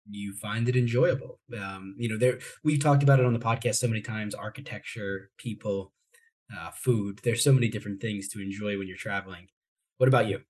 [0.10, 1.40] you find it enjoyable?
[1.58, 5.30] Um, you know, there we've talked about it on the podcast so many times: architecture,
[5.38, 5.94] people,
[6.54, 7.22] uh, food.
[7.24, 9.48] There's so many different things to enjoy when you're traveling.
[9.98, 10.42] What about you?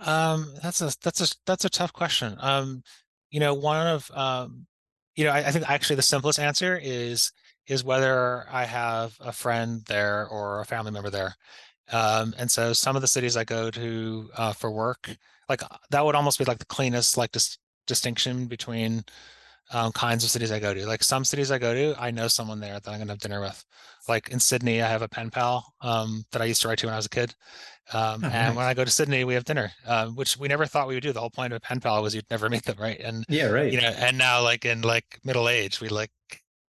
[0.00, 2.36] Um, that's a that's a that's a tough question.
[2.40, 2.82] Um,
[3.30, 4.66] you know, one of um,
[5.16, 7.32] you know, I, I think actually the simplest answer is
[7.66, 11.34] is whether I have a friend there or a family member there.
[11.92, 15.10] Um, and so some of the cities I go to uh, for work,
[15.48, 19.04] like uh, that would almost be like the cleanest like dis distinction between
[19.72, 20.86] um, kinds of cities I go to.
[20.86, 23.40] Like some cities I go to, I know someone there that I'm gonna have dinner
[23.40, 23.64] with.
[24.08, 26.86] Like in Sydney, I have a pen pal um, that I used to write to
[26.86, 27.34] when I was a kid.
[27.92, 28.64] Um, Oh, and when.
[28.66, 31.12] I go to Sydney, we have dinner, um, which we never thought we would do.
[31.12, 32.98] The whole point of a pen pal was you'd never meet them, right?
[33.00, 33.72] And yeah, right.
[33.72, 36.10] you know, and now like in like middle age, we like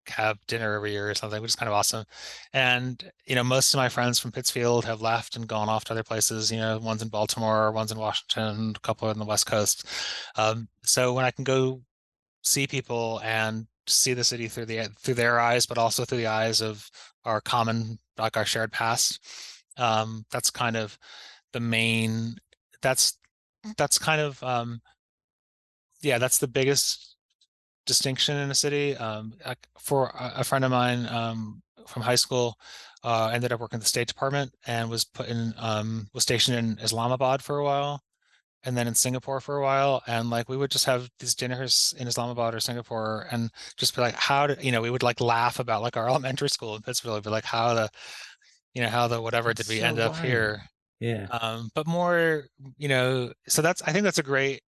[0.10, 2.06] have dinner every year or something, which is kind of awesome.
[2.53, 5.93] And you know, most of my friends from Pittsfield have left and gone off to
[5.93, 6.51] other places.
[6.51, 9.88] You know, one's in Baltimore, one's in Washington, a couple on the West Coast.
[10.36, 11.82] Um, so when I can go
[12.43, 16.28] see people and see the city through the through their eyes, but also through the
[16.28, 16.89] eyes of
[17.26, 19.20] our common, like our shared past,
[19.78, 20.97] um, that's kind of
[21.53, 22.36] the main.
[22.82, 23.18] That's
[23.78, 24.82] that's kind of um,
[26.01, 27.14] yeah, that's the biggest
[27.86, 28.96] distinction in a city.
[28.96, 29.34] Um,
[29.80, 32.56] for a, friend of mine um, from high school,
[33.04, 36.58] uh, ended up working at the State Department and was put in um, was stationed
[36.58, 38.02] in Islamabad for a while,
[38.64, 40.02] and then in Singapore for a while.
[40.08, 44.02] And like we would just have these dinners in Islamabad or Singapore, and just be
[44.02, 44.82] like, how did you know?
[44.82, 47.90] We would like laugh about like our elementary school in Pittsburgh, be like how the
[48.74, 50.62] you know how the whatever did we so end up here?
[51.00, 51.28] yeah.
[51.32, 52.46] um but more
[52.78, 54.62] you know so that's i think that's a great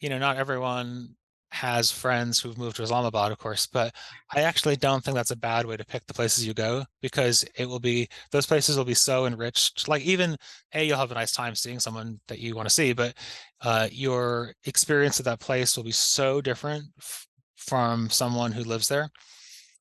[0.00, 1.14] you know not everyone
[1.50, 3.94] has friends who've moved to islamabad of course but
[4.34, 7.44] i actually don't think that's a bad way to pick the places you go because
[7.56, 10.36] it will be those places will be so enriched like even
[10.74, 13.14] a you'll have a nice time seeing someone that you want to see but
[13.62, 17.26] uh your experience of that place will be so different f-
[17.56, 19.08] from someone who lives there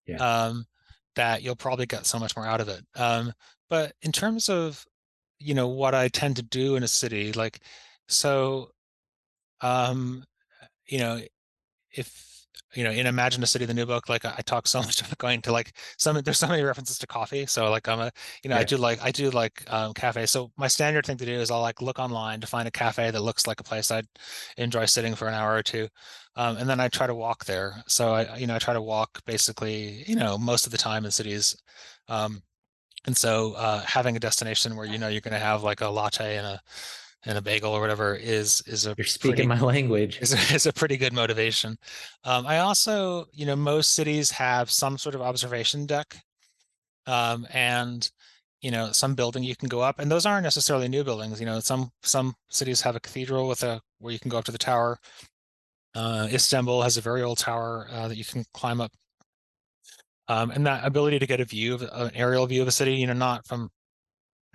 [0.05, 0.47] Yeah.
[0.49, 0.65] um
[1.15, 3.33] that you'll probably get so much more out of it um
[3.69, 4.85] but in terms of
[5.39, 7.59] you know what I tend to do in a city like
[8.07, 8.69] so
[9.61, 10.23] um
[10.87, 11.21] you know
[11.97, 12.27] if
[12.73, 15.17] you know in Imagine a City the new book like I, talk so much about
[15.17, 18.11] going to like some there's so many references to coffee so like I'm a
[18.43, 21.25] you know I do like I do like um cafes so my standard thing to
[21.25, 23.91] do is I'll like look online to find a cafe that looks like a place
[23.91, 24.07] I'd
[24.57, 25.87] enjoy sitting for an hour or two
[26.35, 28.81] um and then I try to walk there so I you know I try to
[28.81, 31.55] walk basically you know most of the time in cities
[32.09, 32.41] um
[33.05, 35.87] and so uh, having a destination where you know you're going to have like a
[35.87, 36.61] latte and a
[37.27, 40.17] and a bagel or whatever is is a You're speaking pretty, my language.
[40.21, 41.77] is a, is a pretty good motivation.
[42.23, 46.17] Um, I also, you know, most cities have some sort of observation deck,
[47.05, 48.09] um, and
[48.61, 51.39] you know, some building you can go up, and those aren't necessarily new buildings.
[51.39, 54.45] You know, some some cities have a cathedral with a where you can go up
[54.45, 54.97] to the tower.
[55.93, 58.91] Uh, Istanbul has a very old tower uh, that you can climb up.
[60.29, 62.95] Um, and that ability to get a view of an aerial view of a city,
[62.95, 63.69] you know, not from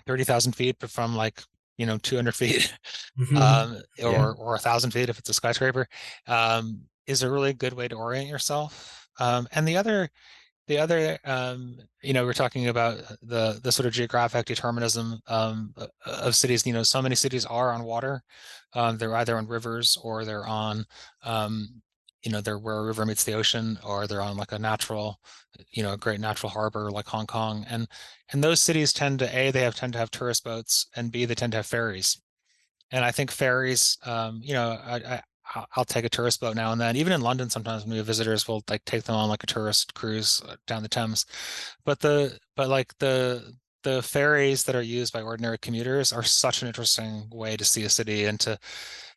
[0.06, 1.42] 30,000 feet, but from like,
[1.78, 2.72] you know, 200 feet
[3.18, 3.36] Mhm.
[3.40, 4.32] um, or, Yeah.
[4.38, 5.86] or a thousand feet if it's a skyscraper,
[6.26, 9.08] um, is a really good way to orient yourself.
[9.18, 10.08] Um, and the other,
[10.68, 15.74] the other, um, you know, we're talking about the the sort of geographic determinism um,
[16.06, 16.64] of cities.
[16.66, 18.22] You know, so many cities are on water.
[18.74, 20.86] Um, they're either on rivers or they're on,
[21.24, 21.82] um,
[22.22, 25.20] you know, they're where a river meets the ocean, or they're on like a natural,
[25.72, 27.64] you know, a great natural harbor like Hong Kong.
[27.68, 27.88] And
[28.32, 31.24] and those cities tend to a they have tend to have tourist boats, and b
[31.24, 32.20] they tend to have ferries.
[32.90, 35.22] And I think ferries, um, you know, I, I
[35.54, 36.96] I'll- I'll take a tourist boat now and then.
[36.96, 39.46] Even in London, sometimes when we have visitors, we'll like take them on like a
[39.46, 41.26] tourist cruise uh, down the Thames.
[41.84, 46.62] But the but like the the ferries that are used by ordinary commuters are such
[46.62, 48.58] an interesting way to see a city and to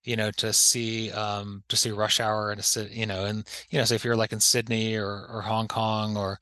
[0.05, 3.47] you know to see um to see rush hour and to sit you know and
[3.69, 6.39] you know so if you're like in Sydney or or Hong Kong or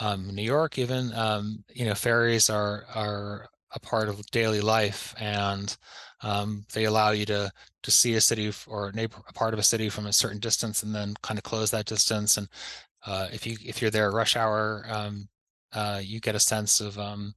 [0.00, 5.14] um, New York even um you know ferries are are a part of daily life
[5.18, 5.76] and
[6.22, 7.50] um, they allow you to
[7.82, 10.38] to see a city or a neighbor a part of a city from a certain
[10.38, 12.48] distance and then kind of close that distance and
[13.06, 15.28] uh, if you if you're there rush hour um,
[15.72, 17.34] uh, you get a sense of um,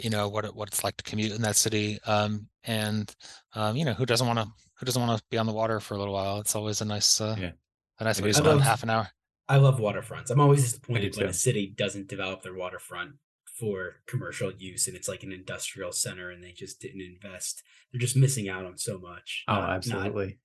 [0.00, 3.14] you know what it, what it's like to commute in that city um, and
[3.54, 4.46] um, you know who doesn't want to
[4.78, 6.84] who doesn't want to be on the water for a little while it's always a
[6.84, 7.52] nice uh, Yeah.
[8.00, 9.08] a nice It way to spend half an hour
[9.48, 10.30] I love waterfronts.
[10.30, 13.16] I'm always disappointed when a city doesn't develop their waterfront
[13.58, 17.62] for commercial use and it's like an industrial center and they just didn't invest.
[17.92, 19.44] They're just missing out on so much.
[19.48, 20.38] Oh, absolutely.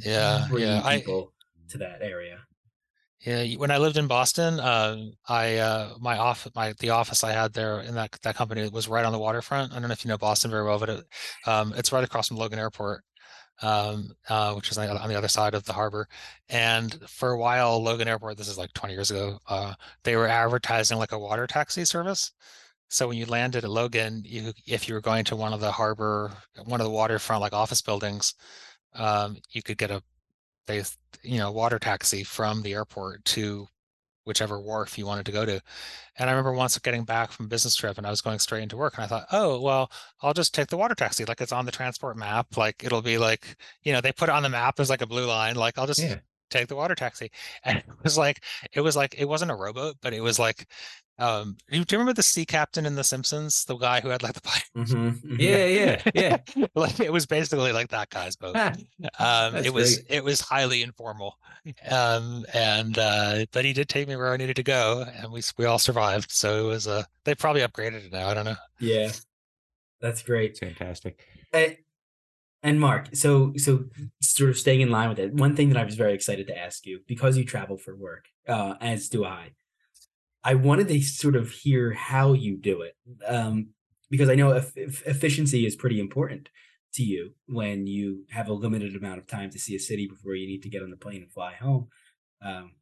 [0.00, 2.38] Yeah, yeah, I- to that area.
[3.24, 7.32] Yeah, when I lived in Boston, um, I uh, my off my the office I
[7.32, 9.72] had there in that that company was right on the waterfront.
[9.72, 11.04] I don't know if you know Boston very well, but it,
[11.46, 13.02] um, it's right across from Logan Airport,
[13.62, 16.06] um, uh, which is on the, on the other side of the harbor.
[16.50, 20.28] And for a while, Logan Airport, this is like 20 years ago, uh, they were
[20.28, 22.30] advertising like a water taxi service.
[22.90, 25.72] So when you landed at Logan, you if you were going to one of the
[25.72, 26.30] harbor,
[26.66, 28.34] one of the waterfront like office buildings,
[28.94, 30.02] um, you could get a
[30.66, 30.82] they
[31.22, 33.66] you know water taxi from the airport to
[34.24, 35.60] whichever wharf you wanted to go to
[36.18, 38.62] and i remember once getting back from a business trip and i was going straight
[38.62, 39.90] into work and i thought oh well
[40.22, 43.18] i'll just take the water taxi like it's on the transport map like it'll be
[43.18, 45.78] like you know they put it on the map as like a blue line like
[45.78, 46.20] i'll just Yeah.
[46.50, 47.30] take the water taxi
[47.64, 48.42] and it was like
[48.72, 50.66] it was like it wasn't a rowboat but it was like
[51.18, 54.34] um do you, remember the sea captain in the simpsons the guy who had like
[54.34, 55.36] the pipe Mhm, mhm.
[55.38, 56.66] Yeah, yeah, yeah.
[56.74, 58.72] like it was basically like that guy's boat Ah,
[59.18, 60.06] um That's it was great.
[60.10, 61.38] it was highly informal
[61.90, 65.40] um and uh but he did take me where i needed to go and we
[65.56, 68.56] we all survived so it was uh they probably upgraded it now i don't know
[68.80, 69.10] Yeah.
[70.00, 70.58] That's great.
[70.58, 71.24] fantastic.
[71.52, 71.78] And,
[72.62, 73.84] and Mark, so so
[74.20, 76.58] sort of staying in line with it, one thing that I was very excited to
[76.58, 79.52] ask you because you travel for work, uh, as do I.
[80.44, 83.68] I wanted to sort of hear how you do it, um,
[84.10, 86.50] because I know eff- eff- efficiency is pretty important
[86.94, 90.34] to you when you have a limited amount of time to see a city before
[90.34, 91.88] you need to get on the plane and fly home.
[92.42, 92.72] Um,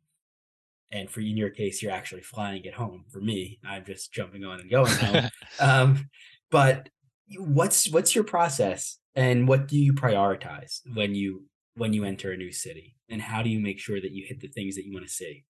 [0.91, 3.05] and for in your case, you're actually flying it home.
[3.11, 5.31] For me, I'm just jumping on and going home.
[5.61, 6.11] um,
[6.51, 6.91] but
[7.39, 11.45] what's what's your process and what do you prioritize when you
[11.77, 14.41] when you enter a new city and how do you make sure that you hit
[14.41, 15.45] the things that you want to see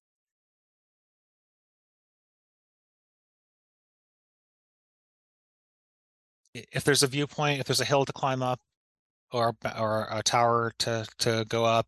[6.55, 8.61] if there's a viewpoint if there's a hill to climb up
[9.32, 11.86] or or a tower to to go up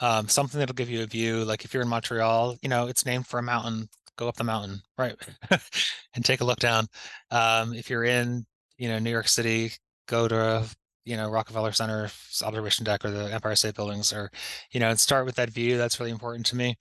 [0.00, 3.04] um something that'll give you a view like if you're in montreal you know it's
[3.06, 5.14] named for a mountain go up the mountain right
[6.14, 6.86] and take a look down.
[7.30, 8.44] Um if you're in
[8.76, 9.72] you know new york city
[10.06, 10.66] go to
[11.04, 12.10] you know rockefeller center
[12.44, 14.30] observation deck or the empire state buildings or
[14.72, 16.76] you know and start with that view that's really important to me.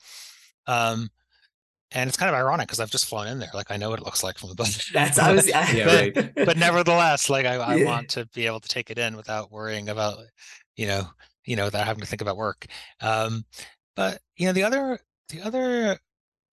[0.68, 1.10] Um
[1.92, 4.00] and it's kind of ironic because i've just flown in there like i know what
[4.00, 6.34] it looks like from above that's i was I, Yeah, right.
[6.46, 7.86] but nevertheless, like I, I Yeah.
[7.86, 10.20] want to be able to take it in without worrying about,
[10.76, 11.04] you know,
[11.46, 12.66] you know, without having to think about work.
[13.02, 13.46] Um,
[13.96, 15.98] but you know, the other, the other,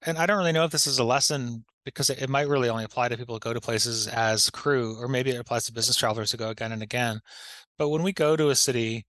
[0.07, 2.69] and I don't really know if this is a lesson because it, it might really
[2.69, 5.73] only apply to people who go to places as crew, or maybe it applies to
[5.73, 7.21] business travelers who go again and again.
[7.79, 9.07] But when we go to a city,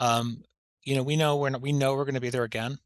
[0.00, 0.42] um,
[0.82, 2.78] you know, we know we're not, we know we're going to be there again.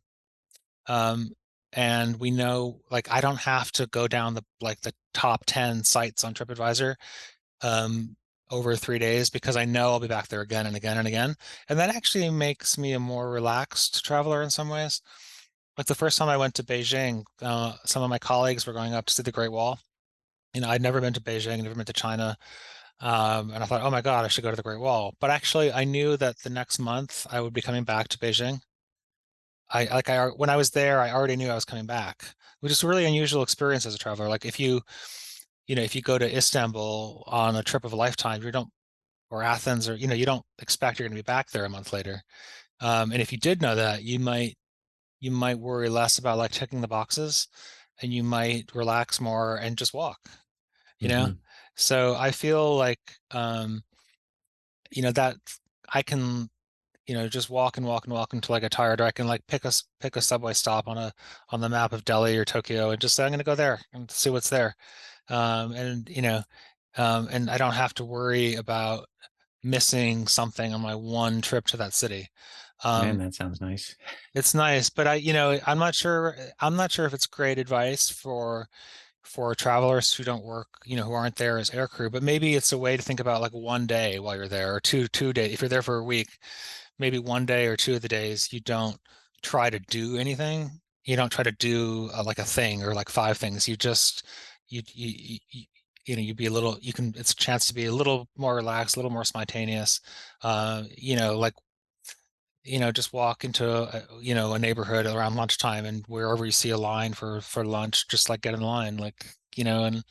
[0.89, 1.31] Um,
[1.73, 5.85] and we know like I don't have to go down the like the top 10
[5.85, 6.95] sites on TripAdvisor
[7.63, 8.17] um
[8.51, 11.37] over three days because I know I'll be back there again and again and again.
[11.69, 15.01] And that actually makes me a more relaxed traveler in some ways.
[15.79, 18.93] Like the first time I went to Beijing, uh, some of my colleagues were going
[18.93, 19.79] up to see the Great Wall.
[20.53, 22.37] You know, I'd never been to Beijing, never been to China.
[23.01, 25.15] Um, and I thought, oh my God, I should go to the Great Wall.
[25.21, 28.61] But actually, I knew that the next month I would be coming back to Beijing.
[29.71, 32.73] I like I when I was there, I already knew I was coming back, which
[32.73, 34.29] is a really unusual experience as a traveler.
[34.29, 34.83] Like if you,
[35.67, 38.71] you know, if you go to Istanbul on a trip of a lifetime, you don't,
[39.31, 41.71] or Athens, or you know, you don't expect you're going to be back there a
[41.71, 42.23] month later.
[42.81, 44.57] Um, and if you did know that, you might
[45.21, 47.49] you might worry less about like checking the boxes,
[48.03, 50.31] and you might relax more and just walk.
[51.01, 51.39] You know, Mhm.
[51.77, 53.01] so I feel like
[53.33, 53.83] um,
[54.91, 55.37] you know that
[55.93, 56.49] I can
[57.11, 59.27] you know just walk and walk and walk until I get tired, or I can
[59.27, 61.13] like pick a pick a subway stop on a
[61.49, 63.81] on the map of Delhi or Tokyo and just say I'm going to go there
[63.93, 64.77] and see what's there,
[65.29, 66.45] um, and you know,
[66.97, 69.07] um, and I don't have to worry about
[69.65, 72.29] missing something on my one trip to that city.
[72.85, 73.97] Um, Man, that sounds nice.
[74.33, 76.37] it's nice, but I, you know, I'm not sure.
[76.61, 78.69] I'm not sure if it's great advice for
[79.23, 82.11] for travelers who don't work, you know, who aren't there as aircrew.
[82.11, 84.81] But maybe it's a way to think about like one day while you're there, or
[84.81, 85.53] two two days.
[85.53, 86.29] If you're there for a week,
[87.01, 88.97] maybe one day or two of the days you don't
[89.43, 90.71] try to do anything.
[91.05, 93.69] You don't try to do uh, like a thing or like five things.
[93.69, 94.27] You just
[94.69, 95.39] you you.
[95.51, 95.65] you
[96.07, 98.27] you know, you be a little, you can, it's a chance to be a little
[98.37, 100.01] more relaxed, a little more spontaneous.
[100.43, 101.53] Uh, you know, like
[102.65, 106.53] you know just walk into a, you know a neighborhood around lunchtime and wherever you
[106.53, 110.05] see a line for for lunch just like get in line like you know and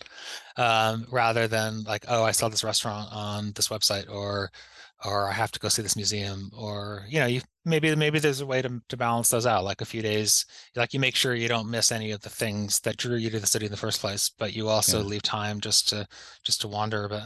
[0.57, 4.49] um rather than like oh i saw this restaurant on this website or
[5.05, 8.41] or i have to go see this museum or you know you maybe maybe there's
[8.41, 10.45] a way to, to balance those out like a few days
[10.75, 13.39] like you make sure you don't miss any of the things that drew you to
[13.39, 15.05] the city in the first place but you also Yeah.
[15.05, 16.07] leave time just to
[16.43, 17.23] just to wander a bit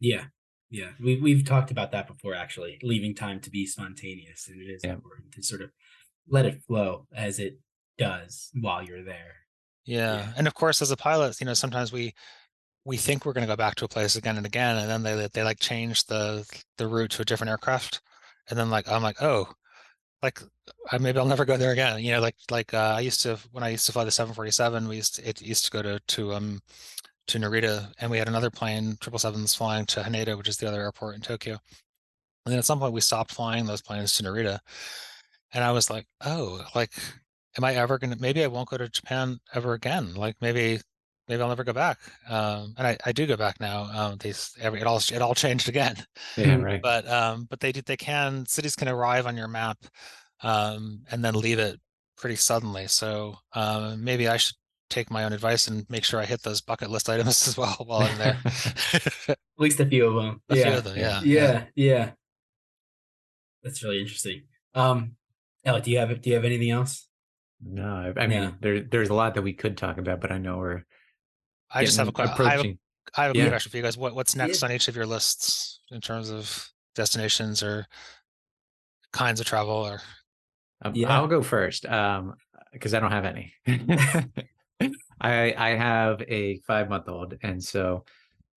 [0.00, 0.24] Yeah.
[0.70, 0.90] Yeah.
[1.00, 4.46] We we've talked about that before actually, leaving time to be spontaneous.
[4.48, 4.92] And it is Yeah.
[4.94, 5.70] important to sort of
[6.28, 7.58] let it flow as it
[7.98, 9.34] does while you're there.
[9.84, 10.16] Yeah.
[10.18, 10.32] Yeah.
[10.36, 12.14] And of course, as a pilot, you know, sometimes we
[12.84, 15.02] we think we're going to go back to a place again and again, and then
[15.02, 16.46] they they like change the
[16.78, 18.00] the route to a different aircraft,
[18.48, 19.48] and then like I'm like, oh,
[20.22, 20.40] like
[20.92, 22.00] I, maybe I'll never go there again.
[22.00, 24.88] You know, like like uh, I used to when I used to fly the 747,
[24.88, 26.60] we used to, it used to go to to um
[27.28, 30.68] to Narita, and we had another plane, triple sevens, flying to Haneda, which is the
[30.68, 31.58] other airport in Tokyo.
[32.44, 34.58] And then at some point, we stopped flying those planes to Narita,
[35.52, 36.92] and I was like, oh, like,
[37.56, 38.16] am I ever gonna?
[38.18, 40.14] Maybe I won't go to Japan ever again.
[40.14, 40.80] Like maybe,
[41.30, 41.98] maybe I'll never go back.
[42.28, 43.84] Um, and I, I do go back now.
[43.84, 45.96] Um, these every it all it all changed again.
[46.36, 46.64] Yeah, Mhm.
[46.64, 46.82] right.
[46.82, 49.78] But um, but they do they can cities can arrive on your map,
[50.42, 51.80] um, and then leave it
[52.18, 52.88] pretty suddenly.
[52.88, 54.56] So um, maybe I should
[54.90, 57.76] take my own advice and make sure I hit those bucket list items as well
[57.86, 58.38] while I'm there.
[59.28, 60.42] At least a few of them.
[60.50, 60.64] A yeah.
[60.64, 61.64] few of them, yeah, yeah.
[61.76, 62.12] Yeah.
[63.62, 64.42] That's really interesting.
[64.74, 65.16] Um
[65.64, 67.06] Elliot, do you have do you have anything else?
[67.62, 68.52] no, I, I mean, Yeah.
[68.60, 70.84] there there's a lot that we could talk about, but I know we're
[71.72, 72.46] I just have a question.
[72.46, 72.78] I have a.
[73.16, 73.48] I have a Yeah.
[73.48, 73.96] question for you guys.
[73.96, 74.68] What what's next Yeah.
[74.68, 77.86] on each of your lists in terms of destinations or
[79.12, 80.00] kinds of travel or
[80.82, 81.08] Um, Yeah.
[81.14, 82.34] I'll go first, um,
[82.72, 83.52] because I don't have any.
[85.20, 88.04] I I have a five month old, and so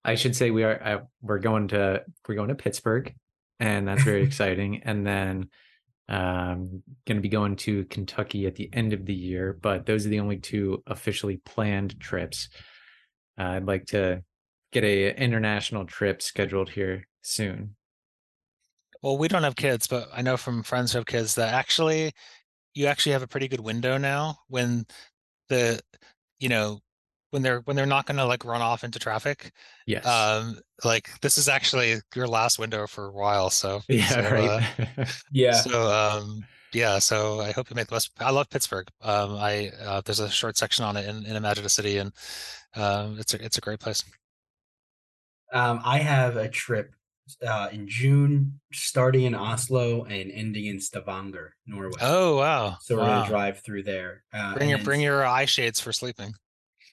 [0.05, 3.14] I should say we are uh, we're going to we're going to Pittsburgh,
[3.59, 4.84] and that's very exciting.
[4.84, 5.49] And then
[6.09, 10.05] um going to be going to Kentucky at the end of the year, but those
[10.05, 12.49] are the only two officially planned trips.
[13.38, 14.23] Uh, I'd like to
[14.71, 17.75] get a international trip scheduled here soon.
[19.01, 22.13] well, we don't have kids, but I know from friends who have kids that actually
[22.73, 24.86] you actually have a pretty good window now when
[25.49, 25.79] the
[26.39, 26.79] you know
[27.31, 29.51] when they're when they're not going to like run off into traffic.
[29.88, 30.05] Yes.
[30.05, 33.49] Um, like this is actually your last window for a while.
[33.49, 34.07] So yeah.
[34.07, 34.61] so, uh,
[34.97, 35.09] right.
[35.31, 35.53] Yeah.
[35.53, 38.11] So um yeah, so I hope you make the best.
[38.19, 38.88] I love Pittsburgh.
[39.01, 42.11] Um I uh, there's a short section on it in, in Imagine a City and
[42.76, 44.03] um it's a it's a great place.
[45.53, 46.95] Um, I have a trip
[47.45, 51.93] uh, in June, starting in Oslo and ending in Stavanger, Norway.
[52.01, 52.78] Oh wow.
[52.82, 53.19] so we're wow.
[53.19, 54.24] gonna drive through there.
[54.34, 56.34] Uh, Bring your bring your eye shades for sleeping.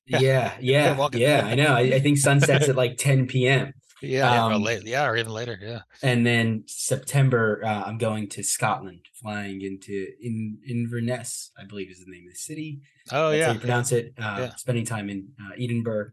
[0.06, 1.20] Yeah, yeah, walking.
[1.20, 1.46] yeah.
[1.46, 1.72] I know.
[1.72, 3.72] I, I think sunsets at like 10 p.m.
[4.02, 5.58] Yeah, yeah, or Um, late, yeah, or even later.
[5.60, 5.80] Yeah.
[6.02, 11.98] And then September, uh, I'm going to Scotland, flying into in Inverness, I believe is
[12.04, 12.80] the name of the city.
[13.12, 13.46] Oh That's yeah.
[13.46, 14.14] how you pronounce it.
[14.18, 14.54] Uh, Yeah.
[14.56, 16.10] Spending time in uh, Edinburgh,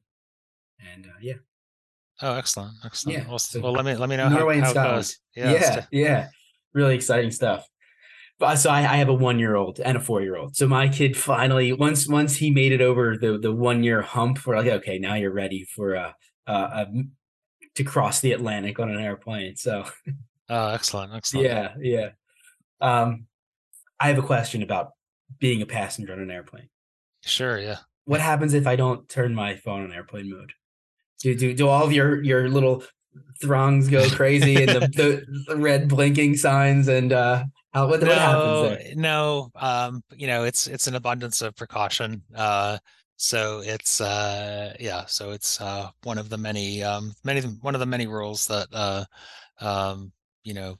[0.94, 1.36] and uh, yeah,
[2.22, 3.18] Oh, excellent, excellent.
[3.20, 4.98] Yeah, Well, so well, let me let me know Norway and how, how it Scotland.
[4.98, 5.18] goes.
[5.36, 5.86] yeah, Yeah.
[5.92, 6.28] yeah,
[6.74, 7.68] really exciting stuff.
[8.40, 10.56] But so I, I have a one year old and a four year old.
[10.56, 14.46] So my kid finally once once he made it over the the one year hump,
[14.46, 16.12] we're like, okay, now you're ready for uh,
[16.46, 16.86] uh, a
[17.78, 19.56] to cross the Atlantic on an airplane.
[19.56, 19.86] So
[20.50, 21.46] Oh, excellent, excellent.
[21.46, 22.10] yeah, yeah.
[22.82, 23.28] Um,
[24.00, 24.92] I have a question about
[25.40, 26.70] being a passenger on an airplane.
[27.24, 27.60] Sure.
[27.60, 27.78] Yeah.
[28.06, 30.54] What happens if I don't turn my phone on airplane mode?
[31.20, 32.84] Do do do all of your your little
[33.42, 38.84] throngs go crazy and the, the, red blinking signs and uh How, what, what happens
[38.86, 38.96] there?
[38.96, 42.22] no, um, you know, it's it's an abundance of precaution.
[42.36, 42.78] Uh,
[43.18, 47.80] so it's uh, yeah, so it's uh, one of the many um, many one of
[47.80, 49.06] the many rules that uh,
[49.60, 50.12] um,
[50.44, 50.78] you know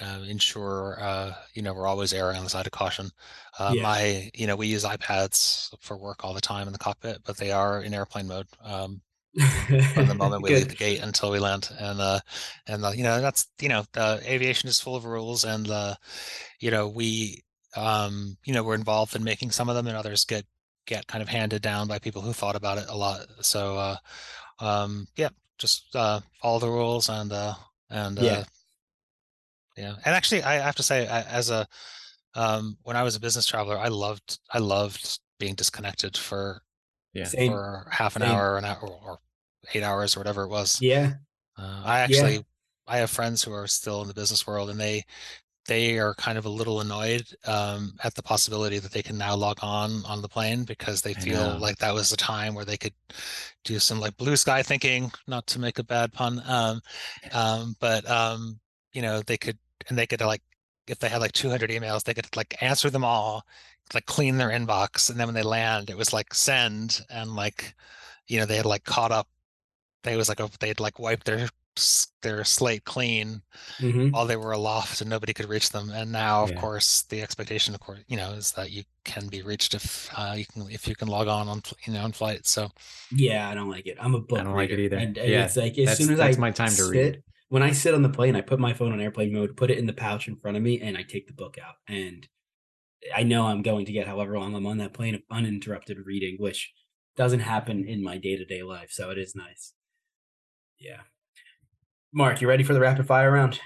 [0.00, 3.10] uh, ensure uh, you know we're always erring on the side of caution.
[3.58, 3.82] Uh, Yeah.
[3.82, 7.36] My you know we use iPads for work all the time in the cockpit, but
[7.38, 9.02] they are in airplane mode um,
[9.92, 11.70] from the moment we leave the gate until we land.
[11.78, 12.20] And uh,
[12.66, 15.94] and uh, you know that's you know uh, aviation is full of rules, and uh,
[16.60, 17.44] you know we
[17.76, 20.46] um, you know we're involved in making some of them, and others get
[20.86, 23.26] get kind of handed down by people who thought about it a lot.
[23.40, 23.96] So uh,
[24.60, 27.54] um, yeah, just uh, follow the rules and uh,
[27.90, 28.32] and Yeah.
[28.32, 28.44] uh,
[29.76, 29.94] yeah.
[30.04, 31.66] And actually, I have to say, I, as a
[32.34, 36.62] um, when I was a business traveler, I loved I loved being disconnected for
[37.12, 37.24] Yeah.
[37.24, 37.52] Same.
[37.52, 38.30] for half an Same.
[38.32, 39.18] hour, an hour, or
[39.72, 40.80] eight hours, or whatever it was.
[40.80, 41.14] Yeah.
[41.58, 42.44] Uh, I actually
[42.86, 45.04] I have friends who are still in the business world, and they
[45.66, 49.34] they are kind of a little annoyed um, at the possibility that they can now
[49.34, 52.76] log on on the plane because they feel like that was the time where they
[52.76, 52.92] could
[53.64, 56.80] do some like blue sky thinking, not to make a bad pun, um,
[57.32, 58.60] um, but um,
[58.92, 59.58] you know they could
[59.88, 60.42] and they could like
[60.86, 63.44] if they had like 200 emails, they could like answer them all,
[63.94, 67.74] like clean their inbox, and then when they land, it was like send and like
[68.26, 69.28] you know they had like caught up.
[70.02, 71.48] They was like a, they'd like wiped their
[72.22, 73.42] their slate clean
[73.78, 74.12] Mhm.
[74.12, 75.90] while they were aloft and nobody could reach them.
[75.90, 76.60] And now, of Yeah.
[76.60, 80.34] course, the expectation, of course, you know, is that you can be reached if uh,
[80.36, 82.46] you can if you can log on on you know on flight.
[82.46, 82.70] So
[83.10, 83.96] Yeah, I don't like it.
[84.00, 84.96] I'm a book I don't like it either.
[84.96, 86.90] And, and Yeah, it's like as that's- soon as that's I my time to sit,
[86.90, 87.22] read.
[87.48, 89.78] When I sit on the plane, I put my phone on airplane mode, put it
[89.78, 91.74] in the pouch in front of me, and I take the book out.
[91.88, 92.26] And
[93.14, 96.36] I know I'm going to get however long I'm on that plane of uninterrupted reading,
[96.38, 96.72] which
[97.16, 98.90] doesn't happen in my day to day life.
[98.90, 99.74] So it is nice.
[100.78, 101.02] Yeah.
[102.14, 103.60] Mark, you ready for the rapid fire round?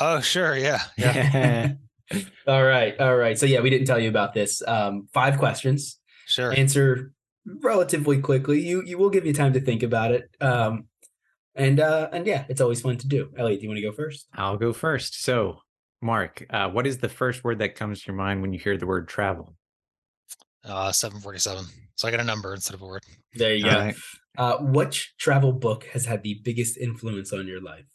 [0.00, 1.72] oh sure, yeah, yeah,
[2.46, 2.98] all right.
[3.00, 3.38] All right.
[3.38, 4.62] So yeah, we didn't tell you about this.
[4.66, 5.98] Um, five questions.
[6.26, 6.52] sure.
[6.52, 7.12] answer
[7.62, 8.60] relatively quickly.
[8.60, 10.28] You you will give you time to think about it.
[10.40, 10.84] Um,
[11.54, 13.30] and uh, and yeah, it's always fun to do.
[13.36, 14.26] Elliot, do you want to go first?
[14.34, 15.22] I'll go first.
[15.22, 15.60] So,
[16.02, 18.76] Mark, uh, what is the first word that comes to your mind when you hear
[18.76, 19.54] the word travel?
[20.64, 21.64] Uh, 747.
[21.96, 23.02] So I got a number instead of a word.
[23.34, 23.78] There you All go.
[23.78, 23.96] right.
[24.38, 27.86] Uh, which travel book has had the biggest influence on your life?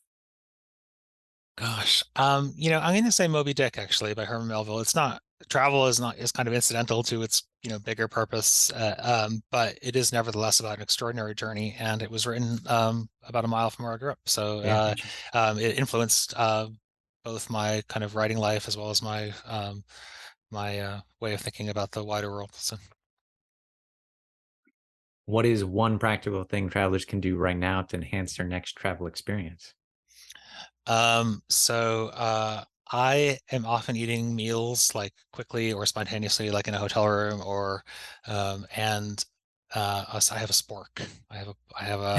[1.58, 4.80] Gosh, um, you know, I'm going to say Moby Dick actually by Herman Melville.
[4.80, 8.72] It's not travel is not is kind of incidental to its you know bigger purpose,
[8.72, 13.10] uh, um, but it is nevertheless about an extraordinary journey, and it was written um,
[13.28, 14.20] about a mile from where I grew up.
[14.26, 14.96] So Yeah.
[15.34, 16.68] uh, um, it influenced uh,
[17.24, 19.84] both my kind of writing life as well as my um,
[20.52, 22.52] my uh, way of thinking about the wider world.
[22.54, 22.78] So
[25.32, 29.08] What is one practical thing travelers can do right now to enhance their next travel
[29.08, 29.74] experience?
[30.88, 36.78] Um, so uh, I am often eating meals like quickly or spontaneously, like in a
[36.78, 37.86] hotel room, or
[38.28, 39.24] um, and
[39.74, 41.02] uh, I have a spork.
[41.30, 42.16] I have a I have a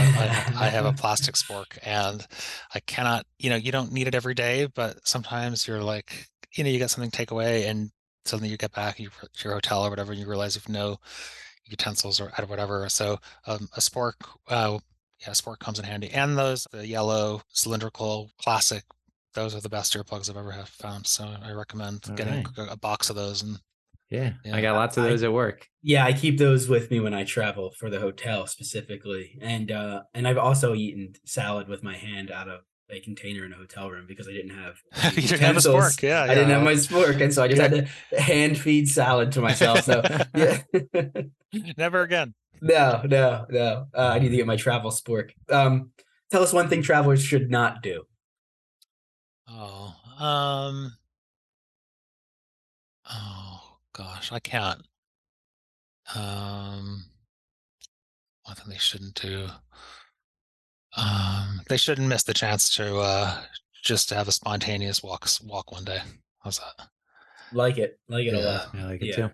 [0.58, 2.26] I, have a plastic spork, and
[2.74, 3.26] I cannot.
[3.38, 6.78] You know, you don't need it every day, but sometimes you're like, you know, you
[6.78, 7.90] get something takeaway, and
[8.24, 10.96] suddenly you get back you, to your hotel or whatever, and you realize you've no
[11.66, 12.88] utensils or or whatever.
[12.88, 14.14] So um, a spork.
[14.48, 14.78] Uh,
[15.24, 16.10] yeah, sport comes in handy.
[16.10, 18.82] And those the yellow cylindrical classic,
[19.34, 21.06] those are the best earplugs I've ever have found.
[21.06, 22.58] So I recommend All getting right.
[22.68, 23.42] a, a box of those.
[23.42, 23.58] And
[24.10, 24.56] Yeah, Yeah.
[24.56, 25.68] I got lots of I- those at work.
[25.84, 30.02] Yeah, I keep those with me when I travel for the hotel specifically, and uh,
[30.14, 32.60] and I've also eaten salad with my hand out of
[32.93, 34.76] a container in a hotel room because I didn't have
[35.16, 36.01] you didn't have a spork.
[36.03, 39.32] Yeah, I didn't have my spork, and so I just had to hand feed salad
[39.32, 39.82] to myself.
[39.82, 40.03] So
[40.34, 40.62] yeah.
[41.76, 42.34] Never again.
[42.61, 43.86] No, no, no.
[43.95, 45.30] Uh, I need to get my travel spork.
[45.49, 45.90] Um,
[46.30, 48.05] tell us one thing travelers should not do.
[49.49, 50.97] Oh, um,
[53.11, 54.82] oh gosh, I can't.
[56.14, 57.05] Um,
[58.45, 59.49] one thing they shouldn't do.
[60.97, 63.43] Um, they shouldn't miss the chance to uh
[63.82, 66.01] just have a spontaneous walk walk one day.
[66.40, 66.88] How's that?
[67.51, 68.45] Like it, like it a Yeah.
[68.59, 68.74] lot.
[68.74, 69.28] I like it Yeah.
[69.28, 69.30] too.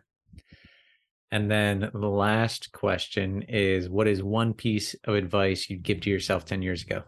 [1.31, 6.11] And then the last question is what is one piece of advice you'd give to
[6.11, 7.03] yourself 10 years ago?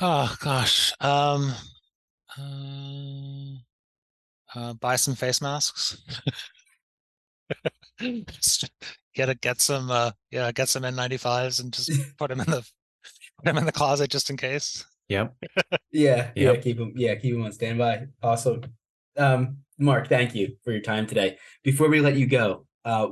[0.00, 0.92] Oh gosh.
[1.00, 1.52] Um,
[2.38, 3.56] uh,
[4.54, 5.96] uh, buy some face masks.
[9.16, 12.46] Just get a, get some uh yeah get some N95s and just put them in
[12.46, 12.62] the
[13.38, 14.84] put them in the closet just in case.
[15.08, 15.34] Yep.
[15.92, 16.92] Yeah, yeah, keep them.
[16.94, 18.08] Yeah, keep them on standby.
[18.22, 18.64] Awesome.
[19.16, 21.38] Um, Mark, thank you for your time today.
[21.62, 23.08] Before we let you go, uh,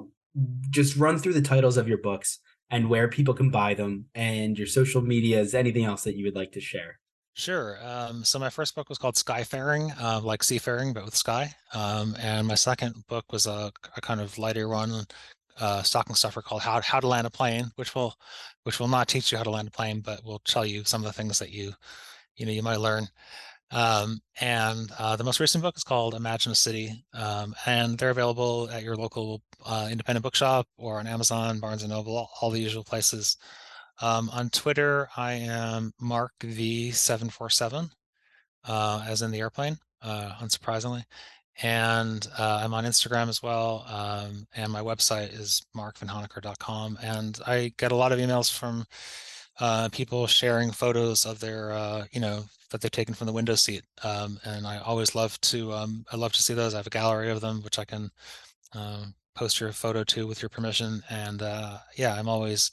[0.68, 2.40] just run through the titles of your books
[2.70, 5.54] and where people can buy them, and your social medias.
[5.54, 6.98] Anything else that you would like to share?
[7.34, 7.78] Sure.
[7.82, 11.54] Um, so my first book was called Skyfaring, uh, like seafaring, but with sky.
[11.72, 15.06] Um, and my second book was a, a kind of lighter one,
[15.60, 18.14] uh, stocking stuffer called How How to Land a Plane, which will
[18.64, 21.02] which will not teach you how to land a plane, but will tell you some
[21.02, 21.72] of the things that you
[22.36, 23.08] you know you might learn.
[23.70, 28.10] Um, and uh, the most recent book is called Imagine a City, um, and they're
[28.10, 32.50] available at your local uh, independent bookshop or on Amazon, Barnes and Noble, all, all
[32.50, 33.36] the usual places.
[34.00, 37.90] Um, on Twitter, I am Mark V747,
[38.64, 41.04] uh, as in the airplane, uh, unsurprisingly.
[41.62, 43.84] And uh, I'm on Instagram as well.
[43.88, 46.98] Um, and my website is markvanhoenacker.com.
[47.02, 48.86] And I get a lot of emails from
[49.60, 53.54] uh, people sharing photos of their, uh, you know, that they've taken from the window
[53.54, 53.84] seat.
[54.02, 56.74] Um, and I always love to, um, I love to see those.
[56.74, 58.10] I have a gallery of them, which I can
[58.72, 61.02] um, post your photo to with your permission.
[61.08, 62.72] And uh, yeah, I'm always,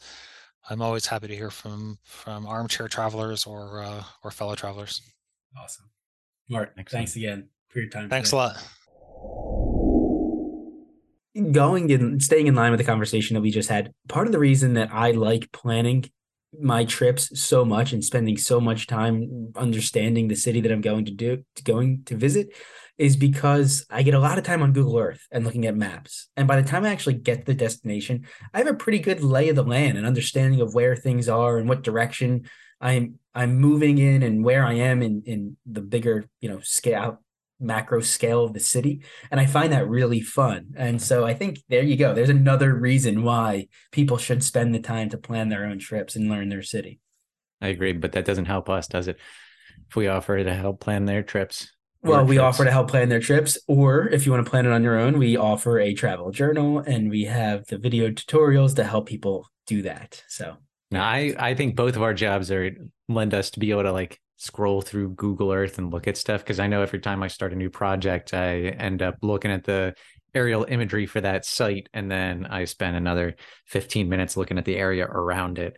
[0.71, 5.01] I'm always happy to hear from from armchair travelers or uh, or fellow travelers.
[5.59, 5.85] Awesome,
[6.49, 6.69] Mark.
[6.77, 6.89] Excellent.
[6.89, 8.09] Thanks again for your time.
[8.09, 8.37] Thanks today.
[8.37, 8.63] a lot.
[11.53, 14.39] Going and staying in line with the conversation that we just had, part of the
[14.39, 16.05] reason that I like planning
[16.59, 21.05] my trips so much and spending so much time understanding the city that I'm going
[21.05, 22.49] to do going to visit
[22.97, 26.27] is because I get a lot of time on Google Earth and looking at maps.
[26.35, 29.23] And by the time I actually get to the destination, I have a pretty good
[29.23, 32.49] lay of the land and understanding of where things are and what direction
[32.79, 37.21] I'm I'm moving in and where I am in in the bigger, you know, scale
[37.61, 39.03] macro scale of the city.
[39.29, 40.73] And I find that really fun.
[40.75, 42.13] And so I think there you go.
[42.13, 46.29] There's another reason why people should spend the time to plan their own trips and
[46.29, 46.99] learn their city.
[47.61, 49.17] I agree, but that doesn't help us, does it?
[49.89, 51.71] If we offer to help plan their trips,
[52.03, 52.43] well, we trips.
[52.43, 54.97] offer to help plan their trips, or if you want to plan it on your
[54.97, 59.47] own, we offer a travel journal and we have the video tutorials to help people
[59.67, 60.23] do that.
[60.27, 60.55] So,
[60.89, 62.71] now I I think both of our jobs are
[63.07, 66.41] lend us to be able to like scroll through Google Earth and look at stuff
[66.41, 69.63] because I know every time I start a new project, I end up looking at
[69.63, 69.93] the
[70.33, 73.35] aerial imagery for that site and then I spend another
[73.67, 75.77] 15 minutes looking at the area around it.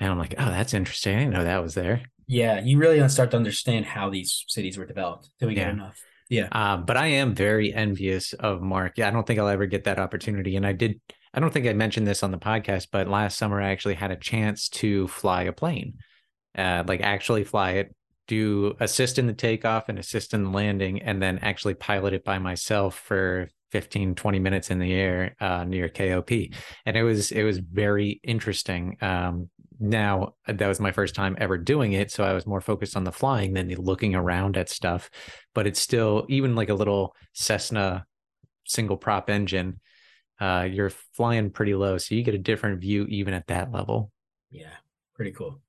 [0.00, 1.16] And I'm like, oh, that's interesting.
[1.16, 2.02] I didn't know that was there.
[2.26, 5.66] Yeah, you really don't start to understand how these cities were developed Do we get
[5.66, 5.72] yeah.
[5.72, 6.00] enough.
[6.30, 6.48] Yeah.
[6.50, 8.94] Um, but I am very envious of Mark.
[8.96, 10.56] Yeah, I don't think I'll ever get that opportunity.
[10.56, 10.98] And I did,
[11.34, 14.12] I don't think I mentioned this on the podcast, but last summer I actually had
[14.12, 15.98] a chance to fly a plane,
[16.56, 17.94] uh, like actually fly it,
[18.28, 22.24] do assist in the takeoff and assist in the landing, and then actually pilot it
[22.24, 27.32] by myself for 15 20 minutes in the air uh, near kop and it was
[27.32, 28.96] it was very interesting.
[29.00, 29.48] Um,
[29.80, 33.02] now that was my first time ever doing it so i was more focused on
[33.02, 35.10] the flying than the looking around at stuff.
[35.54, 38.06] But it's still even like a little cessna
[38.64, 39.80] single prop engine
[40.40, 44.12] uh, you're flying pretty low so you get a different view even at that level.
[44.50, 44.76] Yeah
[45.14, 45.60] pretty cool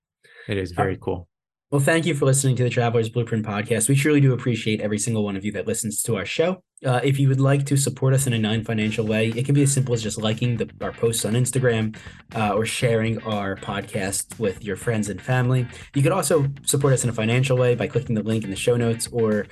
[0.48, 1.28] it is very cool
[1.74, 3.90] well, thank you for listening to the Traveler's Blueprint podcast.
[3.90, 6.62] We truly do appreciate every single one of you that listens to our show.
[6.86, 9.64] Uh, if you would like to support us in a non-financial way, it can be
[9.64, 11.98] as simple as just liking the, our posts on Instagram
[12.36, 15.66] uh, or sharing our podcast with your friends and family.
[15.96, 18.56] You could also support us in a financial way by clicking the link in the
[18.56, 19.48] show notes or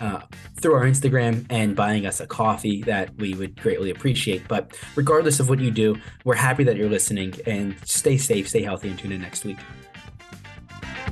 [0.00, 0.20] uh,
[0.60, 4.46] through our Instagram and buying us a coffee that we would greatly appreciate.
[4.46, 8.62] But regardless of what you do, we're happy that you're listening and stay safe, stay
[8.62, 9.58] healthy, and tune in next week.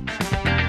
[0.06, 0.68] Bye.